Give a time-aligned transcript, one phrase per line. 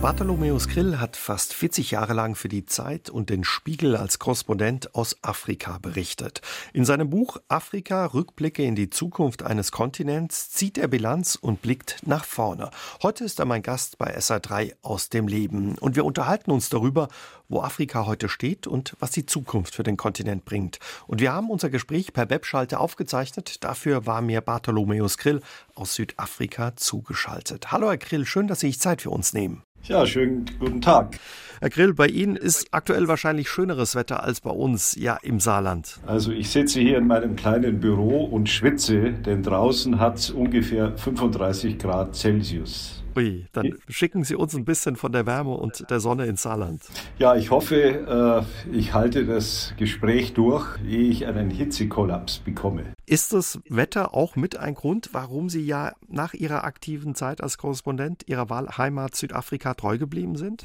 [0.00, 4.94] Bartholomäus Grill hat fast 40 Jahre lang für die Zeit und den Spiegel als Korrespondent
[4.94, 6.40] aus Afrika berichtet.
[6.72, 12.06] In seinem Buch Afrika Rückblicke in die Zukunft eines Kontinents zieht er Bilanz und blickt
[12.06, 12.70] nach vorne.
[13.02, 17.08] Heute ist er mein Gast bei SA3 aus dem Leben und wir unterhalten uns darüber,
[17.48, 20.78] wo Afrika heute steht und was die Zukunft für den Kontinent bringt.
[21.08, 23.64] Und wir haben unser Gespräch per Webschalte aufgezeichnet.
[23.64, 25.40] Dafür war mir Bartholomäus Grill
[25.74, 27.72] aus Südafrika zugeschaltet.
[27.72, 29.64] Hallo Herr Grill, schön, dass Sie sich Zeit für uns nehmen.
[29.84, 31.18] Ja, schönen guten Tag.
[31.60, 35.98] Herr Grill, bei Ihnen ist aktuell wahrscheinlich schöneres Wetter als bei uns, ja, im Saarland.
[36.06, 40.96] Also ich sitze hier in meinem kleinen Büro und schwitze, denn draußen hat es ungefähr
[40.96, 43.02] 35 Grad Celsius.
[43.18, 46.82] Ui, dann schicken Sie uns ein bisschen von der Wärme und der Sonne ins Saarland.
[47.18, 52.84] Ja, ich hoffe, äh, ich halte das Gespräch durch, ehe ich einen Hitzekollaps bekomme.
[53.06, 57.58] Ist das Wetter auch mit ein Grund, warum Sie ja nach Ihrer aktiven Zeit als
[57.58, 60.64] Korrespondent Ihrer Wahlheimat Südafrika treu geblieben sind?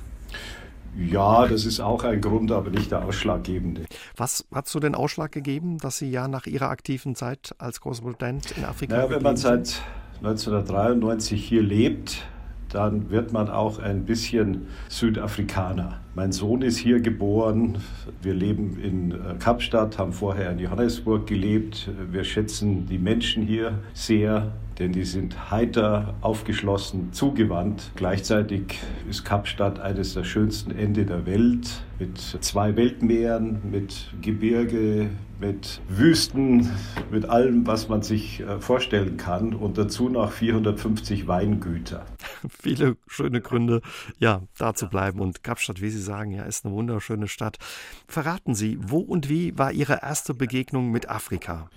[0.96, 3.86] Ja, das ist auch ein Grund, aber nicht der ausschlaggebende.
[4.16, 8.56] Was hat so den Ausschlag gegeben, dass Sie ja nach Ihrer aktiven Zeit als Korrespondent
[8.56, 9.81] in Afrika naja, wenn man seit
[10.22, 12.28] 1993 hier lebt,
[12.74, 16.00] dann wird man auch ein bisschen Südafrikaner.
[16.16, 17.78] Mein Sohn ist hier geboren.
[18.22, 21.90] Wir leben in äh, Kapstadt, haben vorher in Johannesburg gelebt.
[22.12, 27.92] Wir schätzen die Menschen hier sehr denn die sind heiter, aufgeschlossen, zugewandt.
[27.96, 35.10] Gleichzeitig ist Kapstadt eines der schönsten Ende der Welt mit zwei Weltmeeren, mit Gebirge,
[35.44, 36.70] mit Wüsten,
[37.12, 42.06] mit allem, was man sich äh, vorstellen kann und dazu noch 450 Weingüter.
[42.62, 43.82] Viele schöne Gründe,
[44.20, 47.58] ja, da zu bleiben und Kapstadt, wie Sie sagen, ja, ist eine wunderschöne Stadt.
[48.08, 51.70] Verraten Sie, wo und wie war Ihre erste Begegnung mit Afrika?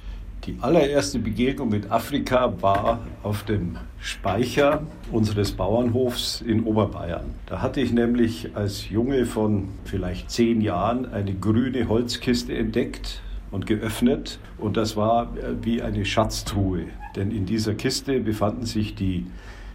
[0.44, 7.34] Die allererste Begegnung mit Afrika war auf dem Speicher unseres Bauernhofs in Oberbayern.
[7.46, 13.66] Da hatte ich nämlich als Junge von vielleicht zehn Jahren eine grüne Holzkiste entdeckt und
[13.66, 14.38] geöffnet.
[14.58, 16.86] Und das war wie eine Schatztruhe.
[17.14, 19.26] Denn in dieser Kiste befanden sich die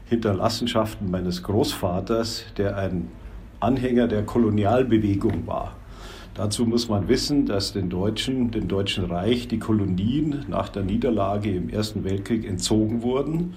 [0.05, 3.07] Hinterlassenschaften meines Großvaters, der ein
[3.59, 5.75] Anhänger der Kolonialbewegung war.
[6.33, 11.51] Dazu muss man wissen, dass den Deutschen, dem Deutschen Reich, die Kolonien nach der Niederlage
[11.51, 13.53] im Ersten Weltkrieg entzogen wurden,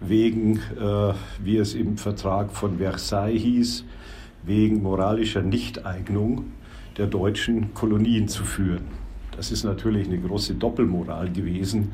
[0.00, 1.12] wegen, äh,
[1.42, 3.84] wie es im Vertrag von Versailles hieß,
[4.44, 6.46] wegen moralischer Nichteignung
[6.96, 8.99] der deutschen Kolonien zu führen.
[9.36, 11.92] Das ist natürlich eine große Doppelmoral gewesen,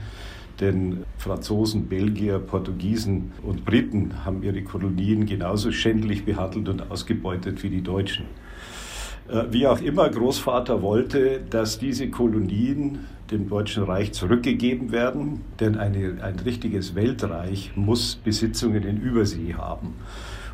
[0.61, 7.71] denn Franzosen, Belgier, Portugiesen und Briten haben ihre Kolonien genauso schändlich behandelt und ausgebeutet wie
[7.71, 8.27] die Deutschen.
[9.29, 15.77] Äh, wie auch immer, Großvater wollte, dass diese Kolonien dem Deutschen Reich zurückgegeben werden, denn
[15.77, 19.95] eine, ein richtiges Weltreich muss Besitzungen in Übersee haben.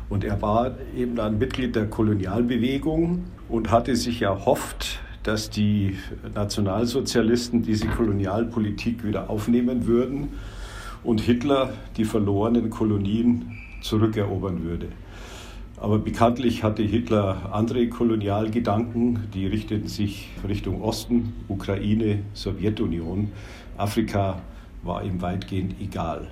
[0.09, 5.97] Und er war eben ein Mitglied der Kolonialbewegung und hatte sich erhofft, dass die
[6.35, 10.29] Nationalsozialisten diese Kolonialpolitik wieder aufnehmen würden
[11.03, 14.87] und Hitler die verlorenen Kolonien zurückerobern würde.
[15.77, 23.31] Aber bekanntlich hatte Hitler andere Kolonialgedanken, die richteten sich Richtung Osten, Ukraine, Sowjetunion.
[23.77, 24.41] Afrika
[24.83, 26.27] war ihm weitgehend egal.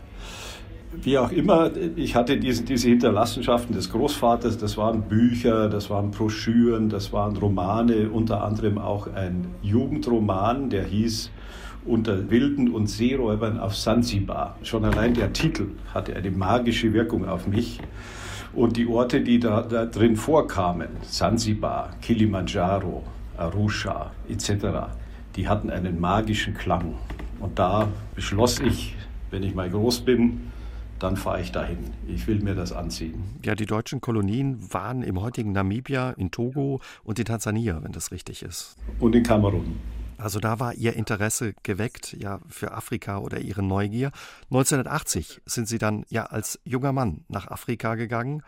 [0.93, 6.11] Wie auch immer, ich hatte diese, diese Hinterlassenschaften des Großvaters, das waren Bücher, das waren
[6.11, 11.31] Broschüren, das waren Romane, unter anderem auch ein Jugendroman, der hieß
[11.85, 14.57] Unter Wilden und Seeräubern auf Sansibar.
[14.63, 17.79] Schon allein der Titel hatte eine magische Wirkung auf mich.
[18.53, 23.03] Und die Orte, die da, da drin vorkamen, Sansibar, Kilimanjaro,
[23.37, 24.91] Arusha etc.,
[25.37, 26.95] die hatten einen magischen Klang.
[27.39, 28.95] Und da beschloss ich,
[29.31, 30.51] wenn ich mal groß bin,
[31.01, 31.79] dann fahre ich dahin.
[32.07, 33.23] Ich will mir das anziehen.
[33.43, 38.11] Ja, die deutschen Kolonien waren im heutigen Namibia, in Togo und in Tansania, wenn das
[38.11, 38.77] richtig ist.
[38.99, 39.77] Und in Kamerun.
[40.17, 44.11] Also da war Ihr Interesse geweckt, ja, für Afrika oder Ihre Neugier.
[44.51, 48.43] 1980 sind Sie dann ja als junger Mann nach Afrika gegangen.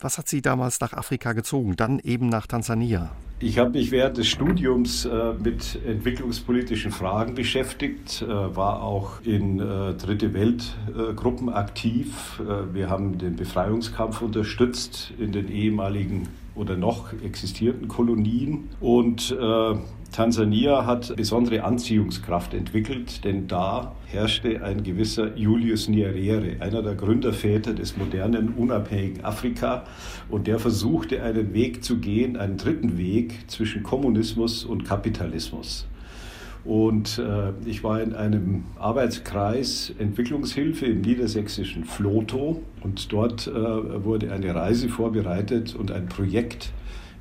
[0.00, 3.10] Was hat Sie damals nach Afrika gezogen, dann eben nach Tansania?
[3.40, 9.58] Ich habe mich während des Studiums äh, mit entwicklungspolitischen Fragen beschäftigt, äh, war auch in
[9.58, 12.40] äh, Dritte Weltgruppen aktiv.
[12.40, 19.74] Äh, wir haben den Befreiungskampf unterstützt in den ehemaligen oder noch existierenden Kolonien und äh,
[20.12, 27.74] Tansania hat besondere Anziehungskraft entwickelt, denn da herrschte ein gewisser Julius Nyerere, einer der Gründerväter
[27.74, 29.84] des modernen, unabhängigen Afrika.
[30.28, 35.86] Und der versuchte einen Weg zu gehen, einen dritten Weg zwischen Kommunismus und Kapitalismus.
[36.64, 44.32] Und äh, ich war in einem Arbeitskreis Entwicklungshilfe im niedersächsischen Floto und dort äh, wurde
[44.32, 46.72] eine Reise vorbereitet und ein Projekt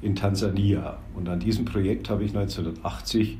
[0.01, 0.97] in Tansania.
[1.15, 3.37] Und an diesem Projekt habe ich 1980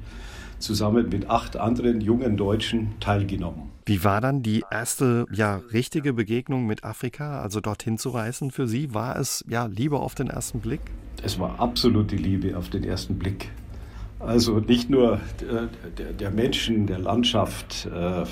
[0.60, 3.70] zusammen mit acht anderen jungen Deutschen teilgenommen.
[3.86, 8.68] Wie war dann die erste ja richtige Begegnung mit Afrika, also dorthin zu reisen für
[8.68, 8.94] Sie?
[8.94, 10.82] War es ja Liebe auf den ersten Blick?
[11.24, 13.50] Es war absolute Liebe auf den ersten Blick.
[14.20, 18.24] Also nicht nur der, der, der Menschen, der Landschaft, äh,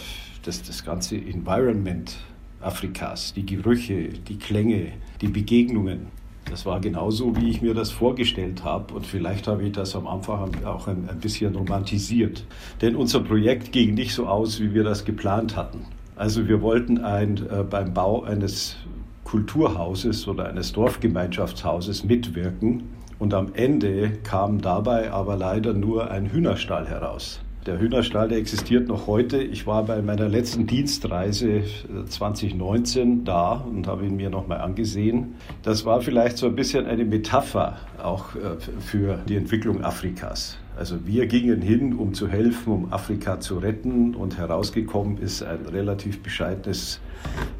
[0.43, 2.17] das, das ganze Environment
[2.61, 6.07] Afrikas, die Gerüche, die Klänge, die Begegnungen.
[6.49, 8.93] Das war genauso, wie ich mir das vorgestellt habe.
[8.93, 12.45] Und vielleicht habe ich das am Anfang auch ein, ein bisschen romantisiert.
[12.81, 15.85] Denn unser Projekt ging nicht so aus, wie wir das geplant hatten.
[16.15, 18.77] Also wir wollten ein, äh, beim Bau eines
[19.25, 22.83] Kulturhauses oder eines Dorfgemeinschaftshauses mitwirken.
[23.17, 27.41] Und am Ende kam dabei aber leider nur ein Hühnerstall heraus.
[27.65, 29.41] Der Hühnerstall, der existiert noch heute.
[29.41, 31.63] Ich war bei meiner letzten Dienstreise
[32.07, 35.33] 2019 äh, da und habe ihn mir nochmal angesehen.
[35.63, 40.59] Das war vielleicht so ein bisschen eine Metapher auch äh, für die Entwicklung Afrikas.
[40.77, 45.65] Also wir gingen hin, um zu helfen, um Afrika zu retten und herausgekommen ist ein
[45.65, 46.99] relativ bescheidenes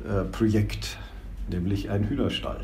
[0.08, 1.00] äh, Projekt,
[1.50, 2.60] nämlich ein Hühnerstall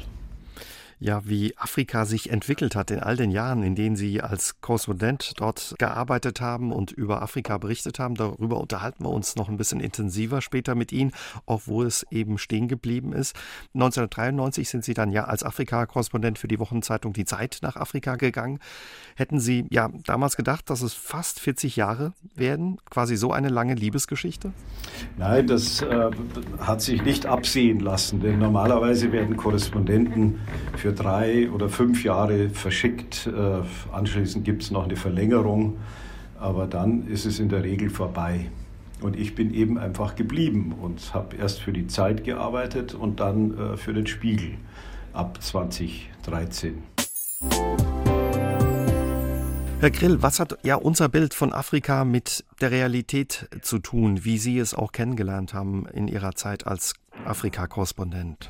[1.01, 5.33] ja, wie Afrika sich entwickelt hat in all den Jahren, in denen Sie als Korrespondent
[5.38, 8.13] dort gearbeitet haben und über Afrika berichtet haben.
[8.13, 11.12] Darüber unterhalten wir uns noch ein bisschen intensiver später mit Ihnen,
[11.48, 13.36] auch wo es eben stehen geblieben ist.
[13.74, 18.59] 1993 sind Sie dann ja als Afrika-Korrespondent für die Wochenzeitung Die Zeit nach Afrika gegangen.
[19.15, 22.77] Hätten Sie ja damals gedacht, dass es fast 40 Jahre werden?
[22.92, 24.54] Quasi so eine lange Liebesgeschichte?
[25.18, 26.12] Nein, das äh,
[26.59, 30.39] hat sich nicht absehen lassen, denn normalerweise werden Korrespondenten
[30.77, 33.27] für für drei oder fünf Jahre verschickt.
[33.27, 33.61] Äh,
[33.93, 35.77] anschließend gibt es noch eine Verlängerung,
[36.38, 38.49] aber dann ist es in der Regel vorbei.
[38.99, 43.57] Und ich bin eben einfach geblieben und habe erst für die Zeit gearbeitet und dann
[43.57, 44.57] äh, für den Spiegel
[45.13, 46.83] ab 2013.
[49.79, 54.37] Herr Grill, was hat ja unser Bild von Afrika mit der Realität zu tun, wie
[54.37, 56.94] Sie es auch kennengelernt haben in Ihrer Zeit als
[57.25, 58.49] Afrika-Korrespondent?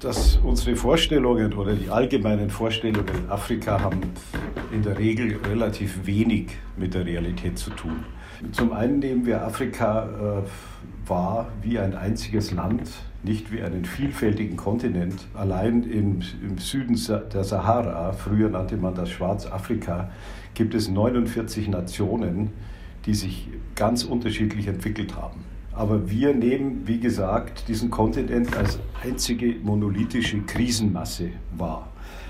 [0.00, 4.00] Dass unsere Vorstellungen oder die allgemeinen Vorstellungen in Afrika haben
[4.72, 8.04] in der Regel relativ wenig mit der Realität zu tun.
[8.52, 12.90] Zum einen nehmen wir Afrika äh, wahr wie ein einziges Land,
[13.22, 15.26] nicht wie einen vielfältigen Kontinent.
[15.34, 16.98] Allein im, im Süden
[17.32, 20.10] der Sahara, früher nannte man das Schwarzafrika,
[20.54, 22.52] gibt es 49 Nationen,
[23.06, 25.43] die sich ganz unterschiedlich entwickelt haben.
[25.76, 31.88] Aber wir nehmen, wie gesagt, diesen Kontinent als einzige monolithische Krisenmasse wahr.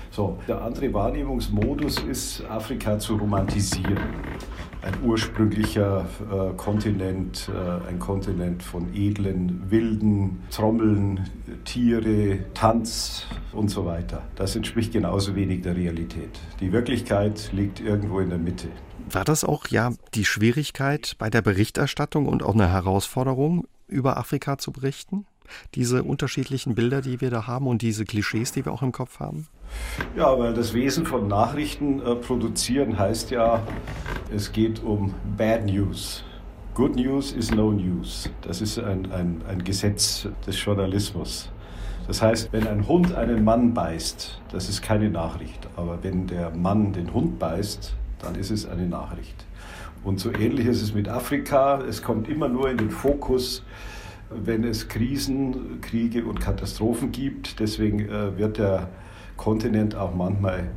[0.09, 3.97] So, der andere Wahrnehmungsmodus ist, Afrika zu romantisieren.
[4.85, 11.27] Ein ursprünglicher äh, Kontinent, äh, ein Kontinent von edlen, wilden Trommeln,
[11.65, 14.21] Tiere, Tanz und so weiter.
[14.35, 16.39] Das entspricht genauso wenig der Realität.
[16.59, 18.67] Die Wirklichkeit liegt irgendwo in der Mitte.
[19.09, 24.59] War das auch ja die Schwierigkeit bei der Berichterstattung und auch eine Herausforderung, über Afrika
[24.59, 25.25] zu berichten?
[25.75, 29.19] Diese unterschiedlichen Bilder, die wir da haben und diese Klischees, die wir auch im Kopf
[29.19, 29.47] haben?
[30.15, 33.61] Ja, weil das Wesen von Nachrichten äh, produzieren heißt ja,
[34.33, 36.23] es geht um Bad News.
[36.73, 38.29] Good News is no news.
[38.41, 41.49] Das ist ein, ein, ein Gesetz des Journalismus.
[42.07, 45.67] Das heißt, wenn ein Hund einen Mann beißt, das ist keine Nachricht.
[45.75, 49.45] Aber wenn der Mann den Hund beißt, dann ist es eine Nachricht.
[50.03, 51.81] Und so ähnlich ist es mit Afrika.
[51.81, 53.63] Es kommt immer nur in den Fokus,
[54.29, 57.59] wenn es Krisen, Kriege und Katastrophen gibt.
[57.59, 58.89] Deswegen äh, wird der
[59.37, 60.69] Kontinent auch manchmal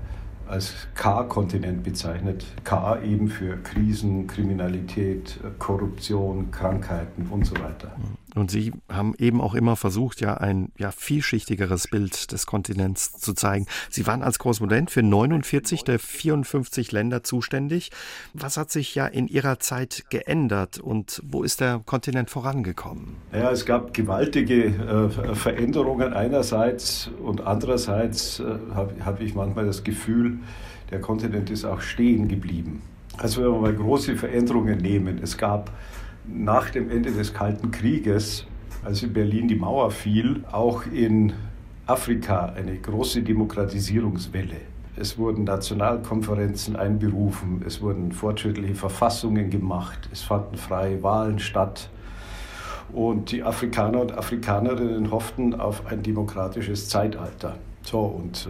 [0.47, 2.47] als K-Kontinent bezeichnet.
[2.65, 7.93] K eben für Krisen, Kriminalität, Korruption, Krankheiten und so weiter.
[8.39, 13.35] Und Sie haben eben auch immer versucht, ja ein ja, vielschichtigeres Bild des Kontinents zu
[13.35, 13.67] zeigen.
[13.91, 17.91] Sie waren als Korrespondent für 49 der 54 Länder zuständig.
[18.35, 23.17] Was hat sich ja in Ihrer Zeit geändert und wo ist der Kontinent vorangekommen?
[23.33, 29.85] Ja, es gab gewaltige äh, Veränderungen einerseits und andererseits äh, habe hab ich manchmal das
[29.85, 30.39] Gefühl,
[30.91, 32.83] der Kontinent ist auch stehen geblieben.
[33.17, 35.71] Also wenn wir mal große Veränderungen nehmen, es gab
[36.33, 38.47] nach dem Ende des Kalten Krieges,
[38.85, 41.33] als in Berlin die Mauer fiel, auch in
[41.87, 44.57] Afrika eine große Demokratisierungswelle.
[44.97, 51.89] Es wurden Nationalkonferenzen einberufen, es wurden fortschrittliche Verfassungen gemacht, es fanden freie Wahlen statt.
[52.93, 57.57] Und die Afrikaner und Afrikanerinnen hofften auf ein demokratisches Zeitalter.
[57.83, 58.49] So, und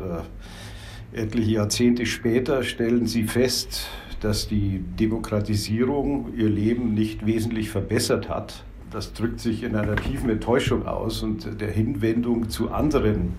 [1.12, 3.88] äh, etliche Jahrzehnte später stellen sie fest,
[4.20, 8.64] dass die Demokratisierung ihr Leben nicht wesentlich verbessert hat.
[8.90, 13.34] Das drückt sich in einer tiefen Enttäuschung aus und der Hinwendung zu anderen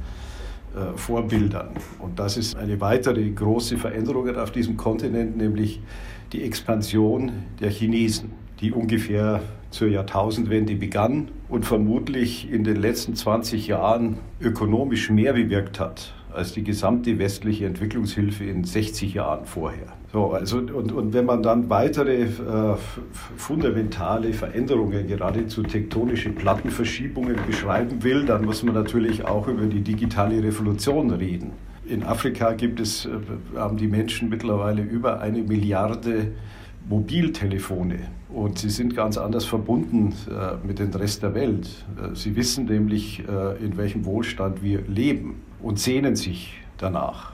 [0.76, 1.70] äh, Vorbildern.
[1.98, 5.82] Und das ist eine weitere große Veränderung auf diesem Kontinent, nämlich
[6.32, 8.32] die Expansion der Chinesen,
[8.62, 15.80] die ungefähr zur Jahrtausendwende begann und vermutlich in den letzten 20 Jahren ökonomisch mehr bewirkt
[15.80, 19.94] hat als die gesamte westliche Entwicklungshilfe in 60 Jahren vorher.
[20.12, 22.28] So, also, und, und wenn man dann weitere äh,
[23.38, 30.42] fundamentale Veränderungen, geradezu tektonische Plattenverschiebungen beschreiben will, dann muss man natürlich auch über die digitale
[30.42, 31.52] Revolution reden.
[31.86, 33.10] In Afrika gibt es, äh,
[33.56, 36.32] haben die Menschen mittlerweile über eine Milliarde
[36.88, 41.68] Mobiltelefone und sie sind ganz anders verbunden äh, mit dem Rest der Welt.
[42.02, 47.34] Äh, sie wissen nämlich, äh, in welchem Wohlstand wir leben und sehnen sich danach.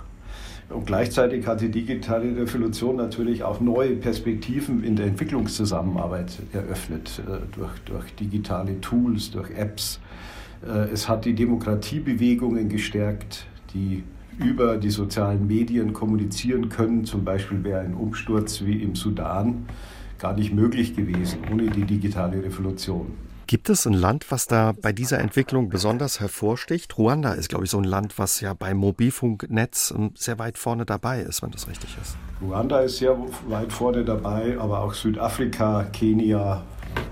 [0.70, 7.38] Und gleichzeitig hat die digitale Revolution natürlich auch neue Perspektiven in der Entwicklungszusammenarbeit eröffnet, äh,
[7.56, 10.00] durch, durch digitale Tools, durch Apps.
[10.66, 14.04] Äh, es hat die Demokratiebewegungen gestärkt, die
[14.40, 17.06] über die sozialen Medien kommunizieren können.
[17.06, 19.68] Zum Beispiel wäre ein Umsturz wie im Sudan
[20.18, 23.14] gar nicht möglich gewesen ohne die digitale Revolution.
[23.48, 26.98] Gibt es ein Land, was da bei dieser Entwicklung besonders hervorsticht?
[26.98, 30.86] Ruanda ist, glaube ich, so ein Land, was ja beim Mobilfunknetz ähm, sehr weit vorne
[30.86, 32.18] dabei ist, wenn das richtig ist.
[32.42, 33.16] Ruanda ist sehr
[33.48, 36.64] weit vorne dabei, aber auch Südafrika, Kenia,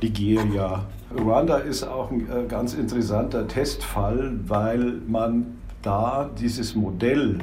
[0.02, 0.84] Nigeria.
[1.16, 7.38] Ruanda ist auch ein äh, ganz interessanter Testfall, weil man da dieses Modell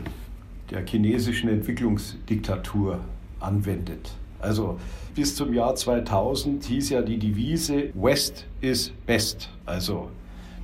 [0.73, 2.99] der chinesischen Entwicklungsdiktatur
[3.39, 4.11] anwendet.
[4.41, 4.81] Also
[5.15, 9.51] bis zum Jahr 2000 hieß ja die Devise West is best.
[9.67, 10.09] Also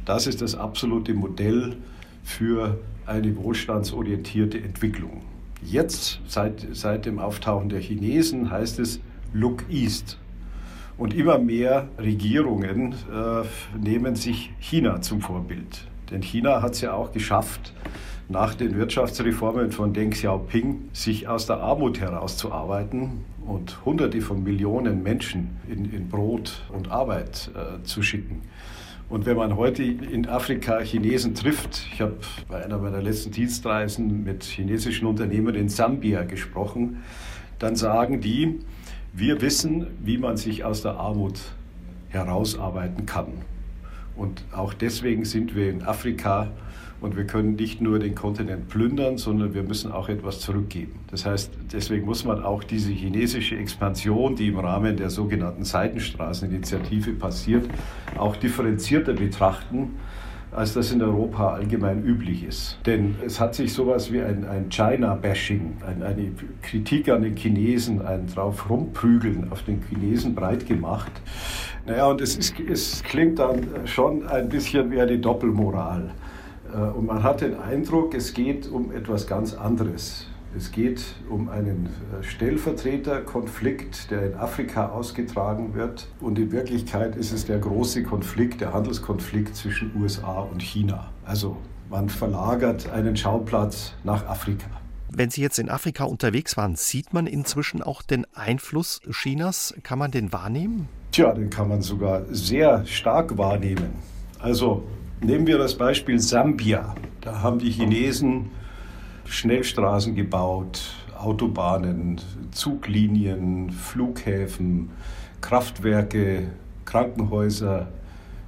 [0.04, 1.76] das ist das absolute Modell
[2.22, 5.22] für eine wohlstandsorientierte Entwicklung.
[5.62, 9.00] Jetzt, seit, seit dem Auftauchen der Chinesen, heißt es
[9.32, 10.18] Look East.
[10.98, 15.86] Und immer mehr Regierungen äh, nehmen sich China zum Vorbild.
[16.10, 17.72] Denn China hat es ja auch geschafft,
[18.28, 25.02] nach den Wirtschaftsreformen von Deng Xiaoping sich aus der Armut herauszuarbeiten und Hunderte von Millionen
[25.02, 28.42] Menschen in, in Brot und Arbeit äh, zu schicken.
[29.09, 32.16] Und wenn man heute in Afrika Chinesen trifft, ich habe
[32.49, 37.04] bei einer meiner letzten Dienstreisen mit chinesischen Unternehmern in Sambia gesprochen,
[37.61, 38.59] dann sagen die,
[39.12, 41.38] wir wissen, wie man sich aus der Armut
[42.09, 43.28] herausarbeiten kann.
[44.16, 46.49] Und auch deswegen sind wir in Afrika
[47.00, 51.00] und wir können nicht nur den Kontinent plündern, sondern wir müssen auch etwas zurückgeben.
[51.10, 57.12] Das heißt, deswegen muss man auch diese chinesische Expansion, die im Rahmen der sogenannten Seitenstraßeninitiative
[57.12, 57.68] passiert,
[58.16, 59.90] auch differenzierter betrachten
[60.56, 62.78] als das in Europa allgemein üblich ist.
[62.86, 68.04] Denn es hat sich sowas wie ein, ein China-Bashing, ein, eine Kritik an den Chinesen,
[68.04, 71.12] ein drauf rumprügeln auf den Chinesen breit gemacht.
[71.86, 76.10] Naja, und es, ist, es klingt dann schon ein bisschen wie eine Doppelmoral.
[76.73, 80.26] Äh, und man hat den Eindruck, es geht um etwas ganz anderes.
[80.56, 86.08] Es geht um einen äh, Stellvertreterkonflikt, der in Afrika ausgetragen wird.
[86.20, 91.11] Und in Wirklichkeit ist es der große Konflikt, der Handelskonflikt zwischen USA und China.
[91.25, 91.56] Also
[91.90, 94.66] man verlagert einen Schauplatz nach Afrika.
[95.11, 99.75] Wenn Sie jetzt in Afrika unterwegs waren, sieht man inzwischen auch den Einfluss Chinas?
[99.82, 100.88] Kann man den wahrnehmen?
[101.12, 103.94] Tja, den kann man sogar sehr stark wahrnehmen.
[104.40, 104.82] Also
[105.20, 106.94] Nehmen wir das Beispiel Sambia.
[107.23, 108.50] Da haben die Chinesen
[109.25, 112.20] Schnellstraßen gebaut, Autobahnen,
[112.52, 114.90] Zuglinien, Flughäfen,
[115.40, 116.49] Kraftwerke,
[116.85, 117.88] Krankenhäuser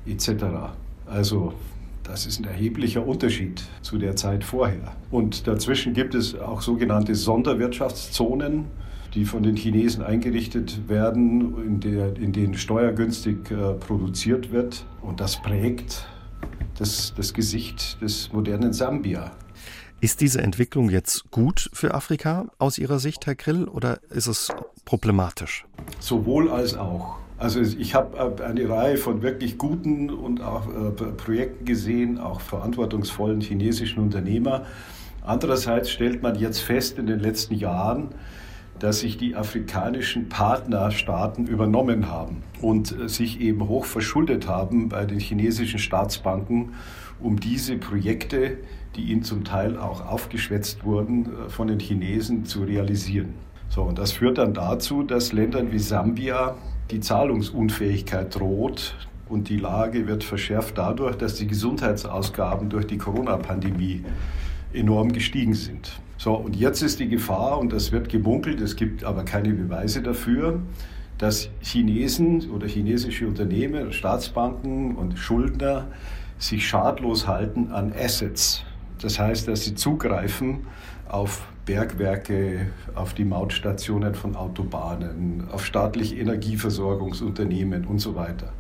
[0.07, 0.45] etc.
[1.07, 1.55] Also
[2.05, 4.95] das ist ein erheblicher Unterschied zu der Zeit vorher.
[5.11, 8.67] Und dazwischen gibt es auch sogenannte Sonderwirtschaftszonen,
[9.15, 14.85] die von den Chinesen eingerichtet werden, in, der, in denen steuergünstig äh, produziert wird.
[15.01, 16.07] Und das prägt
[16.79, 19.33] das, das Gesicht des modernen Sambia.
[20.01, 24.53] Ist diese Entwicklung jetzt gut für Afrika aus Ihrer Sicht, Herr Grill, oder ist es
[24.85, 25.67] problematisch?
[25.99, 27.19] Sowohl als auch.
[27.37, 32.41] Also ich habe äh, eine Reihe von wirklich guten und auch äh, Projekten gesehen, auch
[32.41, 34.67] verantwortungsvollen chinesischen Unternehmer.
[35.23, 38.09] Andererseits stellt man jetzt fest in den letzten Jahren,
[38.81, 45.05] dass sich die afrikanischen Partnerstaaten übernommen haben und äh, sich eben hoch verschuldet haben bei
[45.05, 46.75] den chinesischen Staatsbanken,
[47.21, 48.59] um diese Projekte,
[48.97, 53.35] die ihnen zum Teil auch aufgeschwätzt wurden, äh, von den Chinesen zu realisieren.
[53.69, 56.57] So, und das führt dann dazu, dass Ländern wie Sambia
[56.91, 58.95] die Zahlungsunfähigkeit droht.
[59.29, 64.05] Und die Lage wird verschärft dadurch, dass die Gesundheitsausgaben durch die Corona-Pandemie
[64.73, 66.01] enorm gestiegen sind.
[66.19, 70.03] So, und jetzt ist die Gefahr, und das wird gemunkelt, es gibt aber keine Beweise
[70.03, 70.61] dafür,
[71.17, 75.87] dass Chinesen oder chinesische Unternehmen, Staatsbanken und Schuldner
[76.39, 78.65] sich schadlos halten an Assets.
[79.01, 80.67] Das heißt, dass sie zugreifen
[81.09, 88.53] auf Bergwerke, auf die Mautstationen von Autobahnen, auf staatliche Energieversorgungsunternehmen und so weiter.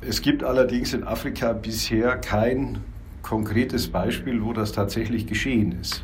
[0.00, 2.78] Es gibt allerdings in Afrika bisher kein
[3.22, 6.02] konkretes Beispiel, wo das tatsächlich geschehen ist.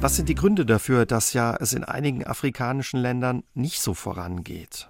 [0.00, 4.88] Was sind die Gründe dafür, dass ja es in einigen afrikanischen Ländern nicht so vorangeht?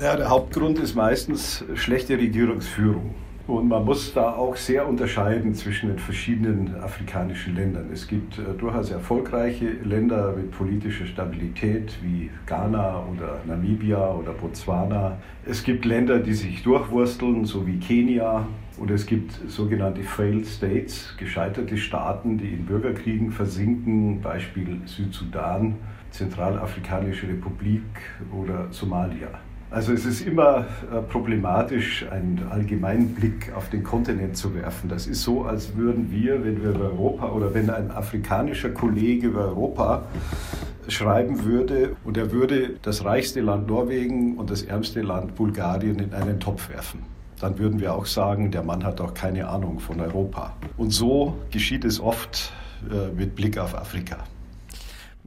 [0.00, 3.14] Ja, der Hauptgrund ist meistens schlechte Regierungsführung.
[3.46, 7.90] Und man muss da auch sehr unterscheiden zwischen den verschiedenen afrikanischen Ländern.
[7.92, 15.18] Es gibt äh, durchaus erfolgreiche Länder mit politischer Stabilität wie Ghana oder Namibia oder Botswana.
[15.44, 18.48] Es gibt Länder, die sich durchwursteln, so wie Kenia.
[18.78, 25.76] Und es gibt sogenannte Failed States, gescheiterte Staaten, die in Bürgerkriegen versinken, Beispiel Südsudan,
[26.10, 27.82] Zentralafrikanische Republik
[28.32, 29.28] oder Somalia.
[29.70, 34.88] Also es ist immer äh, problematisch, einen allgemeinen Blick auf den Kontinent zu werfen.
[34.88, 39.28] Das ist so, als würden wir, wenn wir über Europa oder wenn ein afrikanischer Kollege
[39.28, 40.04] über Europa
[40.88, 46.14] schreiben würde und er würde das reichste Land Norwegen und das ärmste Land Bulgarien in
[46.14, 47.15] einen Topf werfen.
[47.40, 50.54] Dann würden wir auch sagen, der Mann hat auch keine Ahnung von Europa.
[50.76, 52.52] Und so geschieht es oft
[52.90, 54.24] äh, mit Blick auf Afrika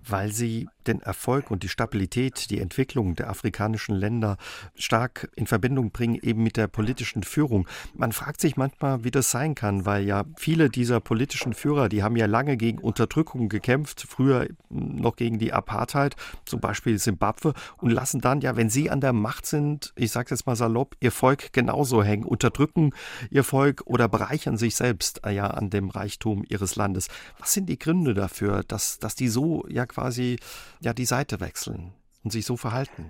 [0.10, 4.38] weil sie den Erfolg und die Stabilität, die Entwicklung der afrikanischen Länder
[4.76, 7.68] stark in Verbindung bringen, eben mit der politischen Führung.
[7.94, 12.04] Man fragt sich manchmal, wie das sein kann, weil ja viele dieser politischen Führer, die
[12.04, 17.92] haben ja lange gegen Unterdrückung gekämpft, früher noch gegen die Apartheid, zum Beispiel Simbabwe, und
[17.92, 21.12] lassen dann ja, wenn sie an der Macht sind, ich sage jetzt mal salopp, ihr
[21.12, 22.92] Volk genauso hängen, unterdrücken
[23.30, 27.08] ihr Volk oder bereichern sich selbst äh, ja an dem Reichtum ihres Landes.
[27.40, 30.38] Was sind die Gründe dafür, dass, dass die so ja quasi
[30.80, 31.94] ja die Seite wechseln
[32.24, 33.06] und sich so verhalten?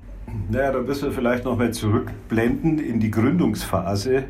[0.50, 4.26] Naja, da müssen wir vielleicht noch mal zurückblenden in die Gründungsphase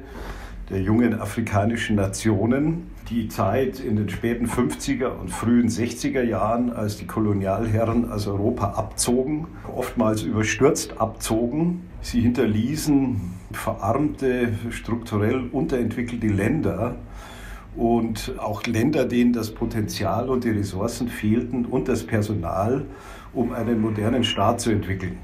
[0.69, 2.91] der jungen afrikanischen Nationen.
[3.09, 8.73] Die Zeit in den späten 50er und frühen 60er Jahren, als die Kolonialherren aus Europa
[8.73, 11.89] abzogen, oftmals überstürzt abzogen.
[12.01, 13.19] Sie hinterließen
[13.51, 16.97] verarmte, strukturell unterentwickelte Länder
[17.75, 22.85] und auch Länder, denen das Potenzial und die Ressourcen fehlten und das Personal,
[23.33, 25.17] um einen modernen Staat zu entwickeln.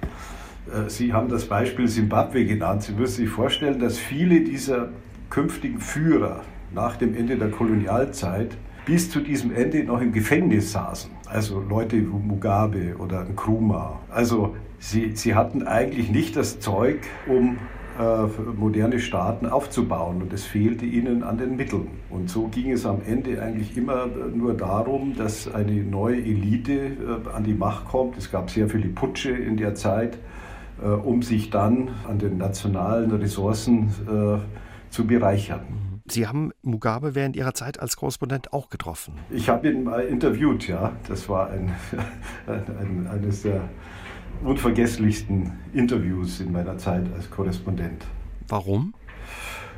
[0.68, 2.84] Äh, Sie haben das Beispiel Simbabwe genannt.
[2.84, 4.90] Sie müssen sich vorstellen, dass viele dieser
[5.30, 6.42] künftigen Führer
[6.74, 11.10] nach dem Ende der Kolonialzeit bis zu diesem Ende noch im Gefängnis saßen.
[11.26, 14.00] Also Leute wie Mugabe oder Nkrumah.
[14.10, 17.58] Also sie, sie hatten eigentlich nicht das Zeug, um
[18.58, 21.88] moderne Staaten aufzubauen und es fehlte ihnen an den Mitteln.
[22.10, 27.30] Und so ging es am Ende eigentlich immer nur darum, dass eine neue Elite äh,
[27.34, 28.18] an die Macht kommt.
[28.18, 30.18] Es gab sehr viele Putsche in der Zeit,
[30.84, 33.90] äh, um sich dann an den nationalen Ressourcen
[34.90, 35.62] zu bereichern.
[36.08, 39.16] Sie haben Mugabe während Ihrer Zeit als Korrespondent auch getroffen.
[39.32, 40.92] Ich habe ihn mal interviewt, ja.
[41.08, 41.74] Das war ein,
[42.48, 43.62] ein, eines der
[44.44, 48.04] unvergesslichsten Interviews in meiner Zeit als Korrespondent.
[48.48, 48.94] Warum?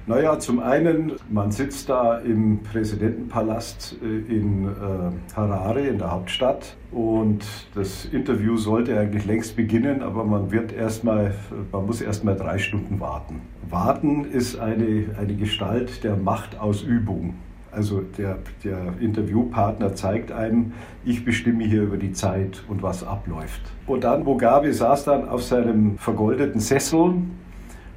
[0.08, 6.78] Naja, zum einen, man sitzt da im Präsidentenpalast äh, in äh, Harare, in der Hauptstadt,
[6.92, 7.44] und
[7.76, 11.36] das Interview sollte eigentlich längst beginnen, aber man wird erstmal,
[11.74, 13.42] man muss erstmal drei Stunden warten.
[13.70, 17.34] Warten ist eine, eine Gestalt der Machtausübung.
[17.78, 20.74] Also der, der Interviewpartner zeigt einem,
[21.06, 23.62] ich bestimme hier über die Zeit und was abläuft.
[23.86, 27.14] Und dann Mugabe saß dann auf seinem vergoldeten Sessel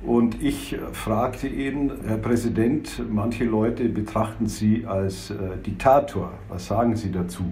[0.04, 6.32] und ich fragte ihn, Herr Präsident, manche Leute betrachten Sie als äh, Diktator.
[6.50, 7.44] Was sagen Sie dazu?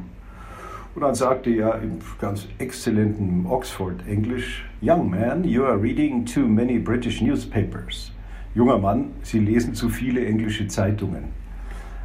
[0.94, 6.78] Und dann sagte er im ganz exzellenten Oxford-Englisch, Young man, you are reading too many
[6.78, 8.12] British newspapers.
[8.54, 11.38] Junger Mann, Sie lesen zu viele englische Zeitungen.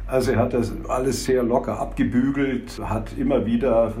[0.06, 3.94] Also er hat das alles sehr locker abgebügelt, hat immer wieder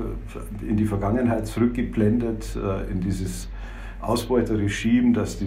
[0.66, 3.48] in die Vergangenheit zurückgeblendet, äh, in dieses
[4.02, 5.46] Ausbeuterregime, das die,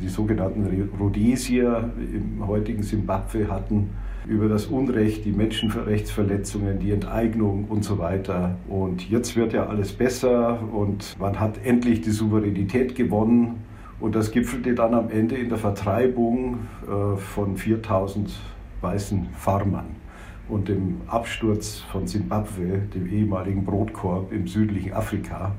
[0.00, 3.90] die sogenannten Rhodesier im heutigen Simbabwe hatten,
[4.26, 8.56] über das Unrecht, die Menschenrechtsverletzungen, die Enteignung und so weiter.
[8.68, 13.64] Und jetzt wird ja alles besser und man hat endlich die Souveränität gewonnen.
[14.00, 18.32] Und das gipfelte dann am Ende in der Vertreibung äh, von 4000
[18.82, 19.96] weißen Farmern
[20.48, 25.54] und dem Absturz von Simbabwe, dem ehemaligen Brotkorb im südlichen Afrika.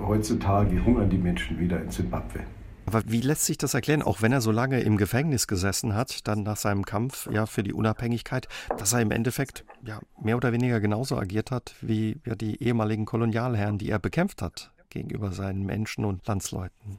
[0.00, 2.40] Heutzutage hungern die Menschen wieder in Simbabwe.
[2.86, 6.26] Aber wie lässt sich das erklären, auch wenn er so lange im Gefängnis gesessen hat,
[6.26, 10.52] dann nach seinem Kampf ja für die Unabhängigkeit, dass er im Endeffekt ja mehr oder
[10.52, 15.64] weniger genauso agiert hat wie ja, die ehemaligen Kolonialherren, die er bekämpft hat gegenüber seinen
[15.64, 16.98] Menschen und Landsleuten?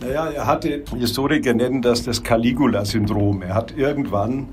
[0.00, 3.42] Naja, er hatte, Historiker nennen das das Caligula-Syndrom.
[3.42, 4.48] Er hat irgendwann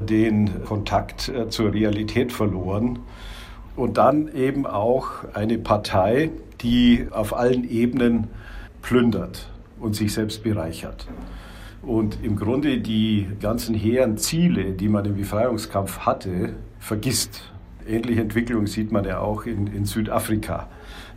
[0.00, 3.00] den Kontakt äh, zur Realität verloren
[3.76, 6.30] und dann eben auch eine Partei,
[6.62, 8.28] die auf allen Ebenen
[8.80, 11.06] plündert und sich selbst bereichert.
[11.82, 17.42] Und im Grunde die ganzen hehren Ziele, die man im Befreiungskampf hatte, vergisst.
[17.86, 20.68] Ähnliche Entwicklung sieht man ja auch in, in Südafrika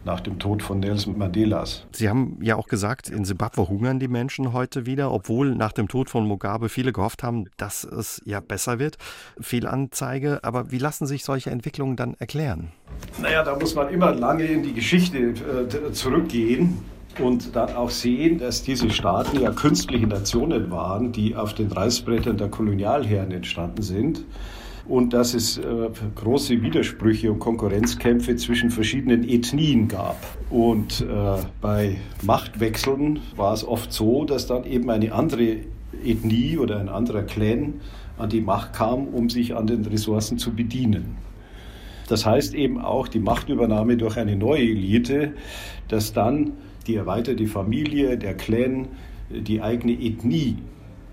[0.10, 1.86] nach dem Tod von Nelson Mandelas.
[1.92, 5.88] Sie haben ja auch gesagt, in Simbabwe hungern die Menschen heute wieder, obwohl nach dem
[5.88, 8.98] Tod von Mugabe viele gehofft haben, dass es ja besser wird.
[9.40, 12.72] Viel Anzeige, aber wie lassen sich solche Entwicklungen dann erklären?
[13.22, 16.80] Naja, da muss man immer lange in die Geschichte äh, zurückgehen
[17.20, 22.38] und dann auch sehen, dass diese Staaten ja künstliche Nationen waren, die auf den Reißbrettern
[22.38, 24.26] der Kolonialherren entstanden sind
[24.90, 25.62] und dass es äh,
[26.16, 30.18] große Widersprüche und Konkurrenzkämpfe zwischen verschiedenen Ethnien gab.
[30.50, 35.58] Und äh, bei Machtwechseln war es oft so, dass dann eben eine andere
[36.04, 37.76] Ethnie oder ein anderer Clan
[38.18, 41.18] an die Macht kam, um sich an den Ressourcen zu bedienen.
[42.08, 45.34] Das heißt eben auch die Machtübernahme durch eine neue Elite,
[45.88, 46.54] dass dann
[46.88, 48.88] die erweiterte Familie, der Clan,
[49.30, 50.58] die eigene Ethnie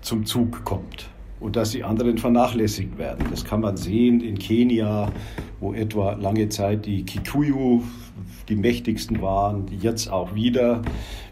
[0.01, 3.27] zum Zug kommt und dass die anderen vernachlässigt werden.
[3.29, 5.11] Das kann man sehen in Kenia,
[5.59, 7.83] wo etwa lange Zeit die Kikuyu
[8.49, 10.81] die mächtigsten waren, jetzt auch wieder,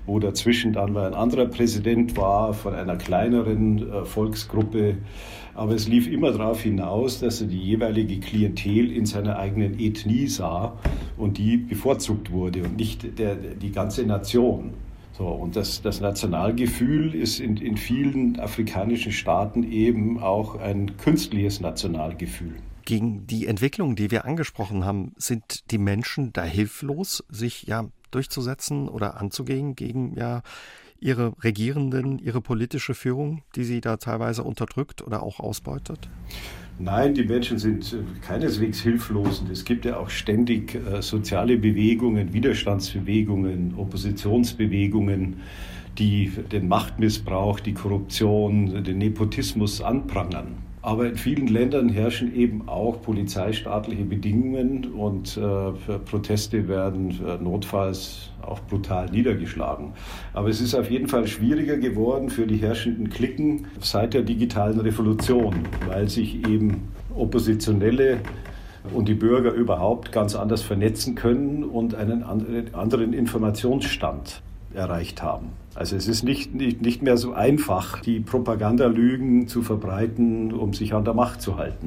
[0.05, 4.97] wo dazwischen dann mal ein anderer Präsident war von einer kleineren äh, Volksgruppe.
[5.53, 10.27] Aber es lief immer darauf hinaus, dass er die jeweilige Klientel in seiner eigenen Ethnie
[10.27, 10.77] sah
[11.17, 14.73] und die bevorzugt wurde und nicht der, die ganze Nation.
[15.17, 21.61] So, und das, das Nationalgefühl ist in, in vielen afrikanischen Staaten eben auch ein künstliches
[21.61, 22.55] Nationalgefühl.
[22.83, 28.89] Gegen die Entwicklung, die wir angesprochen haben, sind die Menschen da hilflos, sich ja durchzusetzen
[28.89, 30.41] oder anzugehen gegen ja
[30.99, 36.09] ihre Regierenden, ihre politische Führung, die sie da teilweise unterdrückt oder auch ausbeutet?
[36.77, 39.41] Nein, die Menschen sind äh, keineswegs hilflos.
[39.49, 45.37] Es gibt ja auch ständig äh, soziale Bewegungen, Widerstandsbewegungen, Oppositionsbewegungen,
[45.97, 50.64] die den Machtmissbrauch, die Korruption, den Nepotismus anprangern.
[50.85, 58.29] Aber in vielen Ländern herrschen eben auch polizeistaatliche Bedingungen und äh, Proteste werden äh, notfalls
[58.43, 59.93] auch brutal niedergeschlagen.
[60.33, 64.79] Aber es ist auf jeden Fall schwieriger geworden für die herrschenden Klicken seit der digitalen
[64.79, 65.55] Revolution,
[65.87, 68.19] weil sich eben Oppositionelle
[68.93, 74.43] und die Bürger überhaupt ganz anders vernetzen können und einen anderen Informationsstand
[74.75, 75.47] erreicht haben.
[75.73, 80.93] Also es ist nicht, nicht, nicht mehr so einfach, die Propagandalügen zu verbreiten, um sich
[80.93, 81.85] an der Macht zu halten.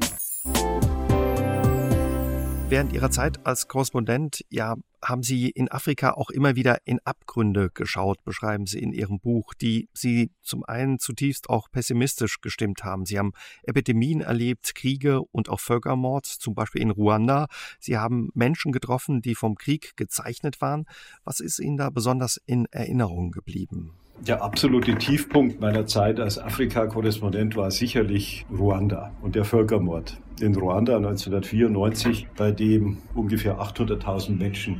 [2.69, 7.71] Während Ihrer Zeit als Korrespondent ja haben Sie in Afrika auch immer wieder in Abgründe
[7.73, 13.07] geschaut, beschreiben Sie in Ihrem Buch, die Sie zum einen zutiefst auch pessimistisch gestimmt haben.
[13.07, 13.31] Sie haben
[13.63, 17.47] Epidemien erlebt, Kriege und auch Völkermord, zum Beispiel in Ruanda.
[17.79, 20.85] Sie haben Menschen getroffen, die vom Krieg gezeichnet waren.
[21.23, 23.98] Was ist Ihnen da besonders in Erinnerung geblieben?
[24.27, 30.97] Der absolute Tiefpunkt meiner Zeit als Afrika-Korrespondent war sicherlich Ruanda und der Völkermord in Ruanda
[30.97, 34.77] 1994, bei dem ungefähr 800.000 Menschen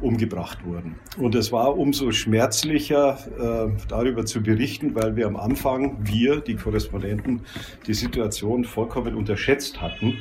[0.00, 0.96] umgebracht wurden.
[1.16, 6.56] Und es war umso schmerzlicher, äh, darüber zu berichten, weil wir am Anfang, wir, die
[6.56, 7.42] Korrespondenten,
[7.86, 10.18] die Situation vollkommen unterschätzt hatten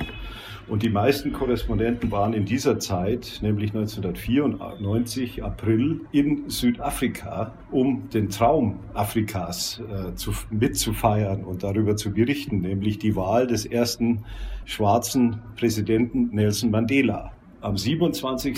[0.68, 8.30] und die meisten Korrespondenten waren in dieser Zeit, nämlich 1994, April, in Südafrika, um den
[8.30, 14.26] Traum Afrikas äh, zu, mitzufeiern und darüber zu berichten, nämlich die Wahl des ersten
[14.66, 17.32] schwarzen Präsidenten Nelson Mandela.
[17.62, 18.58] Am 27.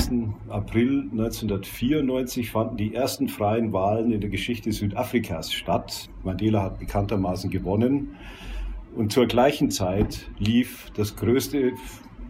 [0.49, 6.09] April 1994 fanden die ersten freien Wahlen in der Geschichte Südafrikas statt.
[6.23, 8.15] Mandela hat bekanntermaßen gewonnen.
[8.97, 11.73] Und zur gleichen Zeit lief das größte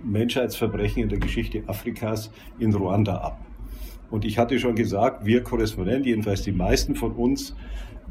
[0.04, 3.40] Menschheitsverbrechen in der Geschichte Afrikas in Ruanda ab.
[4.12, 7.56] Und ich hatte schon gesagt, wir Korrespondenten, jedenfalls die meisten von uns,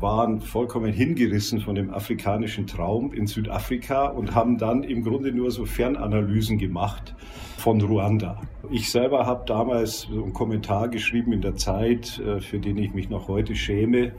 [0.00, 5.50] waren vollkommen hingerissen von dem afrikanischen Traum in Südafrika und haben dann im Grunde nur
[5.50, 7.14] so Fernanalysen gemacht
[7.58, 8.40] von Ruanda.
[8.70, 13.10] Ich selber habe damals einen Kommentar geschrieben in der Zeit, äh, für den ich mich
[13.10, 14.12] noch heute schäme.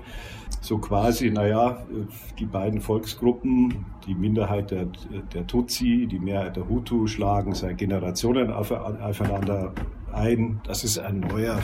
[0.68, 1.78] So quasi, naja,
[2.38, 4.88] die beiden Volksgruppen, die Minderheit der,
[5.34, 9.72] der Tutsi, die Mehrheit der Hutu schlagen seit Generationen aufeinander
[10.12, 11.58] ein, das ist ein neuer,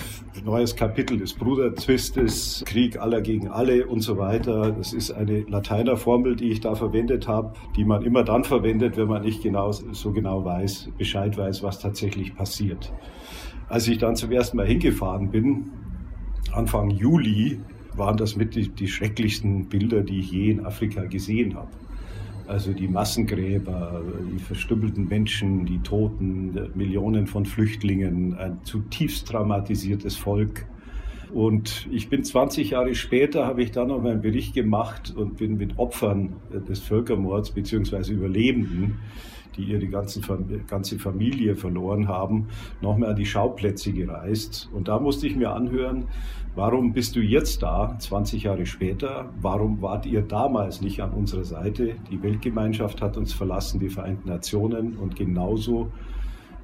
[0.45, 4.71] neues Kapitel des Bruderzwistes, Krieg aller gegen alle und so weiter.
[4.71, 9.09] Das ist eine Lateinerformel, die ich da verwendet habe, die man immer dann verwendet, wenn
[9.09, 12.93] man nicht genau, so genau weiß, Bescheid weiß, was tatsächlich passiert.
[13.67, 15.71] Als ich dann zum ersten Mal hingefahren bin,
[16.53, 17.59] Anfang Juli,
[17.97, 21.69] waren das mit die, die schrecklichsten Bilder, die ich je in Afrika gesehen habe.
[22.47, 24.01] Also die Massengräber,
[24.33, 30.65] die verstümmelten Menschen, die Toten, Millionen von Flüchtlingen, ein zutiefst traumatisiertes Volk.
[31.33, 35.57] Und ich bin 20 Jahre später, habe ich dann noch meinen Bericht gemacht und bin
[35.57, 36.33] mit Opfern
[36.67, 38.99] des Völkermords beziehungsweise Überlebenden
[39.57, 40.23] die ihre ganzen,
[40.67, 42.47] ganze Familie verloren haben,
[42.81, 44.69] noch mehr an die Schauplätze gereist.
[44.73, 46.05] Und da musste ich mir anhören,
[46.55, 49.29] warum bist du jetzt da, 20 Jahre später?
[49.41, 51.95] Warum wart ihr damals nicht an unserer Seite?
[52.11, 55.91] Die Weltgemeinschaft hat uns verlassen, die Vereinten Nationen und genauso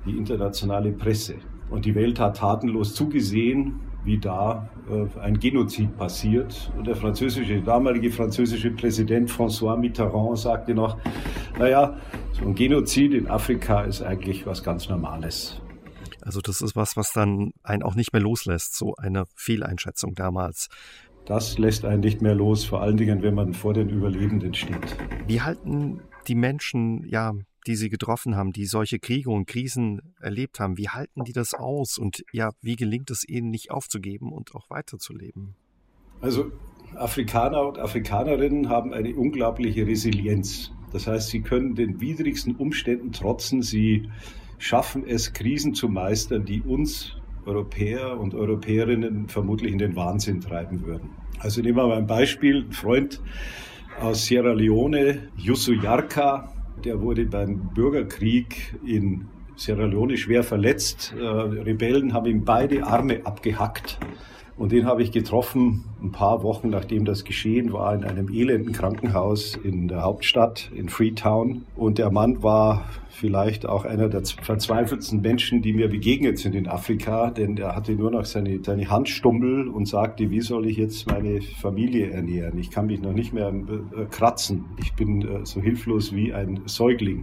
[0.06, 1.36] die internationale Presse.
[1.70, 6.72] Und die Welt hat tatenlos zugesehen, wie da äh, ein Genozid passiert.
[6.78, 10.98] Und der französische, damalige französische Präsident François Mitterrand sagte noch,
[11.58, 11.96] naja,
[12.42, 15.62] ein Genozid in Afrika ist eigentlich was ganz Normales.
[16.22, 20.68] Also das ist was, was dann einen auch nicht mehr loslässt, so eine Fehleinschätzung damals.
[21.26, 24.98] Das lässt einen nicht mehr los, vor allen Dingen, wenn man vor den Überlebenden steht.
[25.28, 27.34] Wie halten die Menschen ja
[27.68, 31.54] die sie getroffen haben, die solche Kriege und Krisen erlebt haben, wie halten die das
[31.54, 35.56] aus und ja, wie gelingt es ihnen nicht aufzugeben und auch weiterzuleben?
[36.22, 36.52] Also
[36.96, 40.72] Afrikaner und Afrikanerinnen haben eine unglaubliche Resilienz.
[40.92, 44.10] Das heißt, sie können den widrigsten Umständen trotzen, sie
[44.58, 50.86] schaffen es, Krisen zu meistern, die uns Europäer und Europäerinnen vermutlich in den Wahnsinn treiben
[50.86, 51.10] würden.
[51.40, 53.22] Also nehmen wir mal ein Beispiel, ein Freund
[54.00, 61.14] aus Sierra Leone, Yusu Yarka, der wurde beim Bürgerkrieg in Sierra Leone schwer verletzt.
[61.18, 64.00] Äh, Rebellen haben ihm beide Arme abgehackt.
[64.60, 68.74] Und den habe ich getroffen ein paar Wochen nachdem das geschehen war in einem elenden
[68.74, 71.64] Krankenhaus in der Hauptstadt in Freetown.
[71.78, 76.68] Und der Mann war vielleicht auch einer der verzweifelsten Menschen, die mir begegnet sind in
[76.68, 81.08] Afrika, denn er hatte nur noch seine, seine Handstummel und sagte, wie soll ich jetzt
[81.10, 82.60] meine Familie ernähren?
[82.60, 84.66] Ich kann mich noch nicht mehr äh, kratzen.
[84.82, 87.22] Ich bin äh, so hilflos wie ein Säugling.